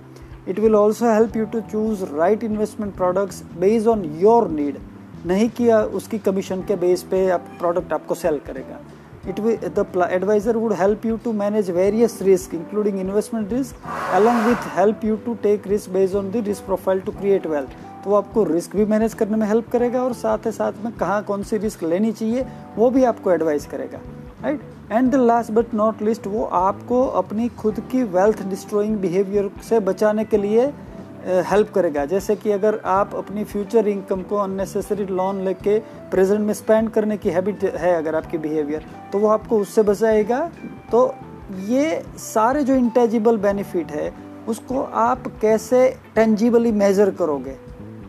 It 0.49 0.59
will 0.61 0.75
also 0.75 1.07
help 1.07 1.37
you 1.37 1.45
to 1.47 1.61
choose 1.63 2.03
right 2.15 2.45
investment 2.45 2.95
products 2.97 3.43
based 3.59 3.89
on 3.89 4.05
your 4.21 4.49
need 4.51 4.79
नहीं 5.27 5.49
किया 5.51 5.81
उसकी 6.01 6.19
कमीशन 6.21 6.63
के 6.69 6.77
बेस 6.77 7.03
पे 7.11 7.29
आप 7.31 7.47
प्रोडक्ट 7.59 7.93
आपको 7.93 8.15
सेल 8.17 8.41
करेगा। 8.47 8.81
It 9.29 9.41
the 9.79 10.09
advisor 10.11 10.57
would 10.57 10.73
help 10.81 11.07
you 11.07 11.17
to 11.25 11.33
manage 11.35 11.71
various 11.71 12.21
risk 12.23 12.55
including 12.55 13.01
investment 13.01 13.53
risk 13.53 13.89
along 14.15 14.47
with 14.47 14.69
help 14.79 15.05
you 15.05 15.17
to 15.27 15.35
take 15.43 15.67
risk 15.69 15.91
based 15.93 16.17
on 16.17 16.31
the 16.31 16.45
risk 16.47 16.67
profile 16.67 17.01
to 17.01 17.13
create 17.13 17.47
wealth 17.47 18.05
तो 18.05 18.15
आपको 18.15 18.45
risk 18.45 18.77
भी 18.77 18.85
manage 18.87 19.15
करने 19.15 19.37
में 19.37 19.47
help 19.47 19.71
करेगा 19.71 20.05
और 20.05 20.13
साथ 20.17 20.47
ही 20.47 20.53
साथ 20.53 20.85
में 20.85 20.93
कहाँ 20.95 21.23
कौन 21.25 21.43
सी 21.43 21.57
रिस्क 21.59 21.83
लेनी 21.85 22.13
चाहिए, 22.13 22.47
वो 22.77 22.91
भी 22.91 23.05
आपको 23.07 23.33
एडवाइस 23.33 23.67
करेगा। 23.67 24.01
Right 24.43 24.61
and 24.93 25.11
the 25.13 25.15
last 25.15 25.51
but 25.53 25.73
not 25.75 26.03
least 26.03 26.27
वो 26.27 26.45
आपको 26.45 27.05
अपनी 27.21 27.49
खुद 27.59 27.81
की 27.93 28.03
वेल्थ 28.11 28.43
डिस्ट्रॉइंग 28.49 28.97
बिहेवियर 28.97 29.51
से 29.69 29.81
बचाने 29.81 30.25
के 30.25 30.37
लिए 30.37 30.67
हेल्प 31.47 31.73
करेगा। 31.75 32.05
जैसे 32.05 32.37
कि 32.37 32.51
अगर 32.51 32.81
आप 32.87 33.15
अपनी 33.15 33.45
फ्यूचर 33.45 33.89
इनकम 33.89 34.23
को 34.23 34.37
अननेसेसरी 34.37 35.05
लोन 35.07 35.41
लेके 35.45 35.79
प्रेजेंट 36.11 36.41
में 36.41 36.53
स्पेंड 36.55 36.91
करने 36.91 37.17
की 37.17 37.31
हैबिट 37.31 37.65
है 37.77 37.95
अगर 37.97 38.15
आपकी 38.15 38.39
बिहेवियर 38.39 38.87
तो 39.13 39.19
वो 39.19 39.29
आपको 39.29 39.59
उससे 39.59 39.83
बचाएगा। 39.83 40.41
तो 40.93 41.15
ये 41.67 42.03
सारे 42.19 42.63
जो 42.65 42.75
इंटेजिबल 42.75 43.37
बेनिफिट 43.39 43.93
है, 43.93 44.13
उसको 44.49 44.83
आप 44.83 45.27
कैसे 45.41 45.89
टेंजिबली 46.15 46.73
मेजर 46.73 47.11
करोगे? 47.11 47.57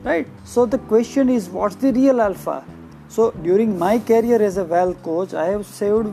Right 0.06 0.28
so 0.56 0.66
the 0.66 0.80
question 0.90 1.30
is 1.30 1.50
what's 1.52 1.82
the 1.82 1.94
real 1.96 2.20
alpha 2.22 2.62
so 3.16 3.32
during 3.44 3.78
my 3.80 4.00
career 4.00 4.42
as 4.42 4.58
a 4.60 4.64
wealth 4.64 4.94
coach 4.94 5.36
I 5.36 5.50
have 5.50 5.62
saved 5.62 6.08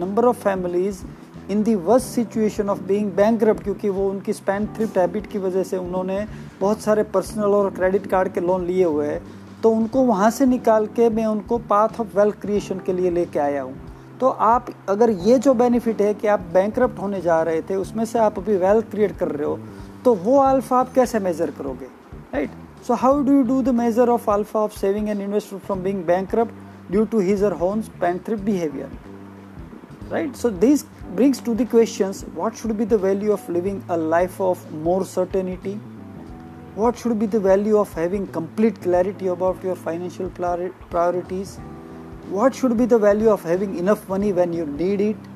number 0.00 0.24
of 0.24 0.36
families 0.36 1.02
in 1.50 1.62
the 1.62 1.74
worst 1.74 2.06
situation 2.06 2.68
of 2.68 2.80
being 2.82 3.12
bank 3.12 3.44
क्योंकि 3.44 3.88
वो 3.88 4.08
उनकी 4.10 4.32
span 4.32 4.66
thrift 4.66 4.98
habit 4.98 5.26
की 5.26 5.38
वजह 5.38 5.62
से 5.62 5.76
उन्होंने 5.76 6.26
बहुत 6.60 6.80
सारे 6.80 7.02
personal 7.02 7.54
और 7.54 7.70
क्रेडिट 7.70 8.06
कार्ड 8.06 8.32
के 8.32 8.40
लोन 8.40 8.64
लिए 8.64 8.84
हुए 8.84 9.06
हैं। 9.06 9.20
तो 9.62 9.70
उनको 9.70 10.02
वहाँ 10.02 10.30
से 10.30 10.46
निकाल 10.46 10.86
के 10.86 11.08
मैं 11.10 11.26
उनको 11.26 11.58
पाथ 11.58 12.00
ऑफ़ 12.00 12.16
वेल्थ 12.16 12.40
क्रिएशन 12.40 12.78
के 12.86 12.92
लिए 12.92 13.10
लेके 13.10 13.38
आया 13.38 13.62
हूँ। 13.62 13.74
तो 14.20 14.28
आप, 14.28 14.66
अगर 14.88 15.10
ये 15.10 15.38
जो 15.38 15.54
बेनिफिट 15.54 16.00
है 16.00 16.14
कि 16.14 16.26
आप 16.26 16.40
बैंक 16.54 16.78
होने 16.78 17.20
जा 17.20 17.42
रहे 17.42 17.62
थे, 17.62 17.76
उसमें 17.76 18.04
से 18.04 18.18
आप 18.18 18.38
अभी 18.38 18.56
वेल्थ 18.56 18.90
क्रिएट 18.90 19.16
कर 19.18 19.28
रहे 19.28 19.46
हो 19.46 19.58
तो 20.04 20.14
वो 20.14 20.38
अल्फ़ा 20.38 20.78
आप 20.78 20.92
कैसे 20.92 21.18
मेजर 21.18 21.50
करोगे? 21.50 21.86
Right 22.34 22.50
So, 22.88 22.94
how 22.94 23.22
do 23.22 23.32
you 23.32 23.44
do 23.44 23.60
the 23.60 23.72
measure 23.74 24.10
of 24.10 24.26
alpha 24.26 24.60
of 24.60 24.72
saving 24.72 25.10
an 25.10 25.20
investor 25.20 25.58
from 25.58 25.82
being 25.82 26.04
bankrupt 26.04 26.54
due 26.90 27.04
to 27.14 27.18
his 27.18 27.42
or 27.42 27.50
her 27.54 27.62
own 27.62 27.82
spendthrift 27.82 28.46
behavior? 28.46 28.88
Right? 30.08 30.34
So, 30.34 30.48
this 30.48 30.86
brings 31.14 31.38
to 31.40 31.54
the 31.54 31.66
questions 31.66 32.22
what 32.38 32.56
should 32.56 32.78
be 32.78 32.86
the 32.86 32.96
value 32.96 33.32
of 33.32 33.46
living 33.50 33.84
a 33.90 33.96
life 33.98 34.40
of 34.40 34.64
more 34.72 35.04
certainty? 35.04 35.74
What 36.76 36.96
should 36.96 37.18
be 37.18 37.26
the 37.26 37.38
value 37.38 37.76
of 37.76 37.92
having 37.92 38.26
complete 38.28 38.80
clarity 38.80 39.26
about 39.26 39.62
your 39.62 39.76
financial 39.76 40.30
priorities? 40.30 41.58
What 42.30 42.54
should 42.54 42.78
be 42.78 42.86
the 42.86 42.98
value 42.98 43.28
of 43.28 43.42
having 43.42 43.76
enough 43.76 44.08
money 44.08 44.32
when 44.32 44.54
you 44.54 44.64
need 44.64 45.02
it? 45.02 45.27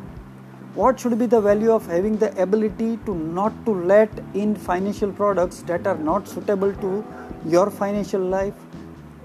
What 0.75 0.99
should 0.99 1.19
be 1.19 1.27
the 1.27 1.41
value 1.41 1.71
of 1.71 1.87
having 1.87 2.17
the 2.17 2.31
ability 2.43 2.97
to 3.07 3.15
not 3.15 3.53
to 3.65 3.73
let 3.93 4.11
in 4.35 4.55
financial 4.55 5.13
products 5.13 5.61
that 5.71 5.87
are 5.87 5.99
not 5.99 6.27
suitable 6.27 6.73
to 6.85 7.05
your 7.45 7.71
financial 7.71 8.21
life 8.21 8.55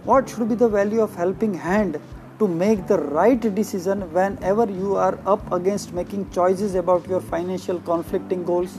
what 0.04 0.30
should 0.30 0.48
be 0.50 0.56
the 0.56 0.68
value 0.68 1.02
of 1.02 1.16
helping 1.16 1.54
hand 1.54 2.00
to 2.40 2.48
make 2.48 2.86
the 2.88 2.98
right 2.98 3.42
decision 3.56 4.02
whenever 4.14 4.66
you 4.70 4.96
are 4.96 5.18
up 5.26 5.52
against 5.52 5.94
making 5.94 6.30
choices 6.32 6.76
about 6.76 7.08
your 7.08 7.20
financial 7.20 7.80
conflicting 7.80 8.44
goals. 8.44 8.78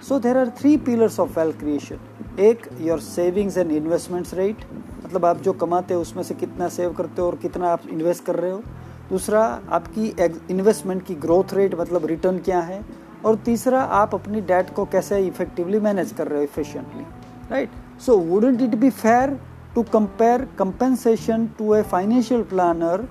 So 0.00 0.18
there 0.18 0.38
are 0.38 0.50
three 0.50 0.78
pillars 0.78 1.18
of 1.18 1.36
wealth 1.36 1.58
creation. 1.58 1.98
एक 2.40 2.68
your 2.80 3.00
savings 3.00 3.56
and 3.58 3.72
investments 3.72 4.32
rate 4.34 4.64
मतलब 5.04 5.24
आप 5.26 5.40
जो 5.46 5.52
कमाते 5.62 5.94
हो 5.94 6.00
उसमें 6.00 6.22
से 6.22 6.34
कितना 6.42 6.68
save 6.76 6.92
करते 6.98 7.22
हो 7.22 7.26
और 7.28 7.36
कितना 7.42 7.68
आप 7.68 7.82
इन्वेस्ट 7.90 8.24
कर 8.24 8.36
रहे 8.36 8.50
हो 8.50 8.62
दूसरा 9.10 9.44
आपकी 9.70 10.06
इन्वेस्टमेंट 10.50 11.04
की 11.06 11.14
ग्रोथ 11.14 11.54
रेट 11.54 11.74
मतलब 11.80 12.06
रिटर्न 12.06 12.38
क्या 12.38 12.60
है? 12.60 12.80
और 13.24 13.36
तीसरा 13.36 13.82
आप 13.82 14.14
अपनी 14.14 14.40
डेट 14.40 14.74
को 14.74 14.84
कैसे 14.84 15.18
इफेक्टिवली 15.26 15.80
मैनेज 15.80 16.12
कर 16.12 16.28
रहे 16.28 16.38
हो 16.38 16.44
efficiently 16.44 17.04
right 17.50 17.70
so 18.06 18.16
wouldn't 18.16 18.62
it 18.62 18.74
be 18.74 18.90
fair 18.90 19.38
to 19.74 19.82
compare 19.94 20.44
compensation 20.60 21.46
to 21.58 21.74
a 21.74 21.82
financial 21.82 22.42
planner 22.42 23.08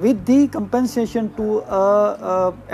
with 0.00 0.16
the 0.16 0.48
with 0.48 1.28
to 1.36 1.62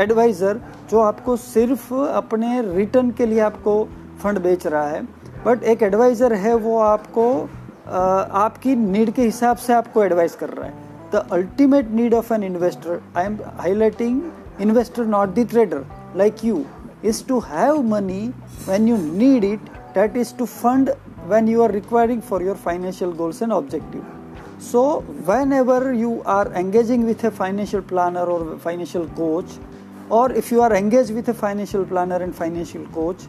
advisor 0.05 0.57
जो 0.91 1.01
आपको 1.01 1.37
सिर्फ़ 1.37 1.95
अपने 1.95 2.63
रिटर्न 2.63 3.11
के 3.11 3.27
लिए 3.27 3.41
आपको 3.41 3.89
फंड 4.23 4.39
बेच 4.39 4.67
रहा 4.67 4.87
है 4.87 5.03
बट 5.47 5.63
एक 5.63 5.83
एडवाइज़र 5.83 6.33
है 6.33 6.55
वो 6.55 6.79
आपको 6.79 7.27
uh, 7.33 8.31
आपकी 8.45 8.77
नीड 8.77 9.11
के 9.11 9.23
हिसाब 9.23 9.57
से 9.57 9.73
आपको 9.73 10.05
एडवाइस 10.05 10.35
कर 10.35 10.49
रहा 10.49 10.67
है। 10.67 10.86
the 11.17 11.23
ultimate 11.35 11.91
need 11.99 12.13
of 12.13 12.31
an 12.31 12.43
investor, 12.43 13.03
I 13.15 13.23
am 13.23 13.39
highlighting 13.65 14.17
investor, 14.59 15.05
not 15.07 15.35
the 15.35 15.45
trader, 15.45 15.87
like 16.15 16.43
you, 16.43 16.69
is 17.03 17.23
to 17.31 17.41
have 17.41 17.85
money 17.85 18.27
when 18.67 18.87
you 18.87 18.99
need 18.99 19.45
it, 19.45 19.61
that 19.95 20.17
is 20.17 20.33
to 20.33 20.47
fund 20.47 20.91
when 21.27 21.47
you 21.47 21.63
are 21.63 21.71
requiring 21.71 22.21
for 22.21 22.43
your 22.43 22.55
financial 22.55 23.13
goals 23.13 23.41
and 23.41 23.53
objective. 23.53 24.05
So, 24.59 25.01
whenever 25.31 25.95
you 25.95 26.23
are 26.27 26.53
engaging 26.53 27.07
with 27.07 27.25
a 27.25 27.31
financial 27.31 27.81
planner 27.81 28.25
or 28.25 28.59
financial 28.59 29.09
coach, 29.21 29.59
or 30.11 30.33
if 30.33 30.51
you 30.51 30.61
are 30.61 30.75
engaged 30.75 31.15
with 31.15 31.29
a 31.31 31.35
financial 31.35 31.85
planner 31.85 32.17
and 32.17 32.35
financial 32.35 32.87
coach, 32.89 33.27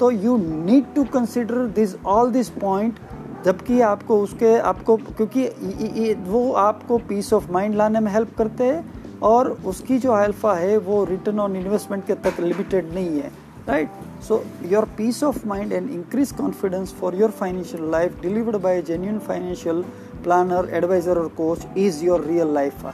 so 0.00 0.08
you 0.08 0.36
need 0.38 0.94
to 0.96 1.04
consider 1.06 1.68
this 1.68 1.96
all 2.04 2.30
these 2.30 2.50
point 2.50 2.98
जबकि 3.44 3.80
आपको 3.80 4.20
उसके, 4.20 4.56
आपको, 4.58 4.96
क्योंकि 4.96 6.14
वो 6.28 6.52
आपको 6.52 6.98
piece 6.98 7.32
of 7.32 7.50
mind 7.52 7.74
लाने 7.74 8.00
में 8.00 8.12
help 8.12 8.34
करते 8.38 8.64
हैं 8.64 9.18
और 9.22 9.50
उसकी 9.66 9.98
जो 9.98 10.12
अल्फ़ा 10.12 10.54
है, 10.54 10.76
वो 10.76 11.04
रिटर्न 11.04 11.40
ऑन 11.40 11.56
इन्वेस्टमेंट 11.56 12.06
के 12.06 12.14
तक 12.14 12.40
लिमिटेड 12.40 12.92
नहीं 12.94 13.20
है 13.20 13.32
right 13.68 13.88
so 14.22 14.42
your 14.64 14.84
peace 14.98 15.22
of 15.24 15.46
mind 15.48 15.72
and 15.72 15.90
increase 15.90 16.32
confidence 16.32 16.94
for 16.94 17.14
your 17.14 17.30
financial 17.30 17.90
life 17.90 18.20
delivered 18.22 18.56
by 18.56 18.82
genuine 18.82 19.18
financial 19.18 19.82
planner 20.24 20.68
advisor 20.72 21.18
और 21.18 21.28
coach 21.36 21.66
is 21.76 22.04
your 22.04 22.24
real 22.24 22.54
life 22.54 22.84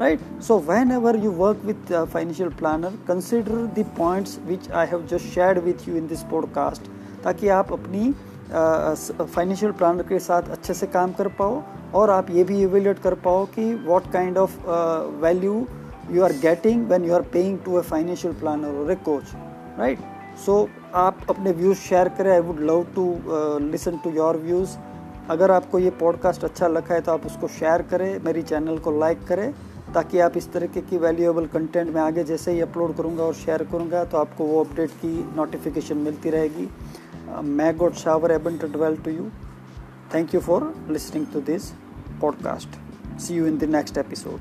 right 0.00 0.20
so 0.42 0.58
whenever 0.92 1.16
you 1.16 1.30
work 1.30 1.60
with 1.64 1.92
financial 2.04 2.48
planner 2.48 2.98
consider 3.08 3.66
the 3.78 3.84
points 3.98 4.38
which 4.46 4.70
I 4.70 4.86
have 4.86 5.06
just 5.06 5.24
share 5.24 5.58
with 5.58 5.88
you 5.88 5.96
in 5.96 6.06
this 6.06 6.22
podcast 6.22 6.90
ताकि 7.24 7.48
आप 7.48 7.72
अपनी 7.72 8.14
financial 8.50 9.72
planner 9.72 10.02
के 10.02 10.18
साथ 10.18 10.48
अच्छे 10.50 10.74
से 10.74 10.86
काम 10.86 11.12
कर 11.12 11.28
पाओ 11.38 11.62
और 11.94 12.10
आप 12.10 12.30
ये 12.30 12.44
भी 12.44 12.60
इवेल्यूट 12.62 12.98
कर 12.98 13.14
पाओ 13.24 13.44
कि 13.54 13.72
what 13.74 14.10
kind 14.12 14.38
of 14.38 14.56
value 15.22 15.66
you 16.10 16.22
are 16.24 16.32
getting 16.40 16.86
when 16.88 17.04
you 17.04 17.14
are 17.14 17.22
paying 17.32 17.58
to 17.64 17.74
a 17.74 17.80
financial 17.82 18.34
planner 18.34 18.80
और 18.80 18.90
ए 18.92 18.94
कोच 19.04 19.34
राइट 19.78 19.98
सो 20.46 20.68
आप 20.94 21.18
अपने 21.30 21.52
व्यूज़ 21.52 21.78
शेयर 21.78 22.08
करें। 22.08 22.30
I 22.32 22.40
would 22.40 22.60
love 22.60 22.86
to 22.94 23.04
listen 23.70 23.98
to 24.04 24.10
your 24.10 24.36
views 24.36 24.76
अगर 25.30 25.50
आपको 25.50 25.78
ये 25.78 25.90
पॉडकास्ट 26.00 26.44
अच्छा 26.44 26.66
लगा 26.68 26.94
है 26.94 27.00
तो 27.00 27.12
आप 27.12 27.26
उसको 27.26 27.48
शेयर 27.50 27.82
करें। 27.90 28.20
मेरी 28.24 28.42
चैनल 28.42 28.78
को 28.78 28.98
लाइक 28.98 29.24
करें 29.28 29.52
ताकि 29.94 30.18
आप 30.20 30.36
इस 30.36 30.52
तरीके 30.52 30.80
की 30.80 30.98
वैल्यूएबल 30.98 31.46
कंटेंट 31.46 31.94
में 31.94 32.00
आगे 32.00 32.24
जैसे 32.24 32.52
ही 32.52 32.60
अपलोड 32.60 32.96
करूँगा 32.96 33.22
और 33.24 33.34
शेयर 33.34 33.62
करूँगा 33.72 34.04
तो 34.04 34.18
आपको 34.18 34.44
वो 34.44 34.64
अपडेट 34.64 34.90
की 35.02 35.14
नोटिफिकेशन 35.36 35.96
मिलती 35.98 36.30
रहेगी। 36.30 36.68
Uh, 37.34 37.42
may 37.42 37.72
God 37.72 37.98
shower 37.98 38.30
abundant 38.32 38.76
wealth 38.76 39.02
to 39.02 39.12
you. 39.12 39.32
Thank 40.08 40.32
you 40.32 40.40
for 40.40 40.72
listening 40.86 41.26
to 41.32 41.40
this 41.40 41.72
podcast. 42.20 42.68
See 43.16 43.34
you 43.34 43.46
in 43.46 43.58
the 43.58 43.66
next 43.66 43.98
episode. 43.98 44.40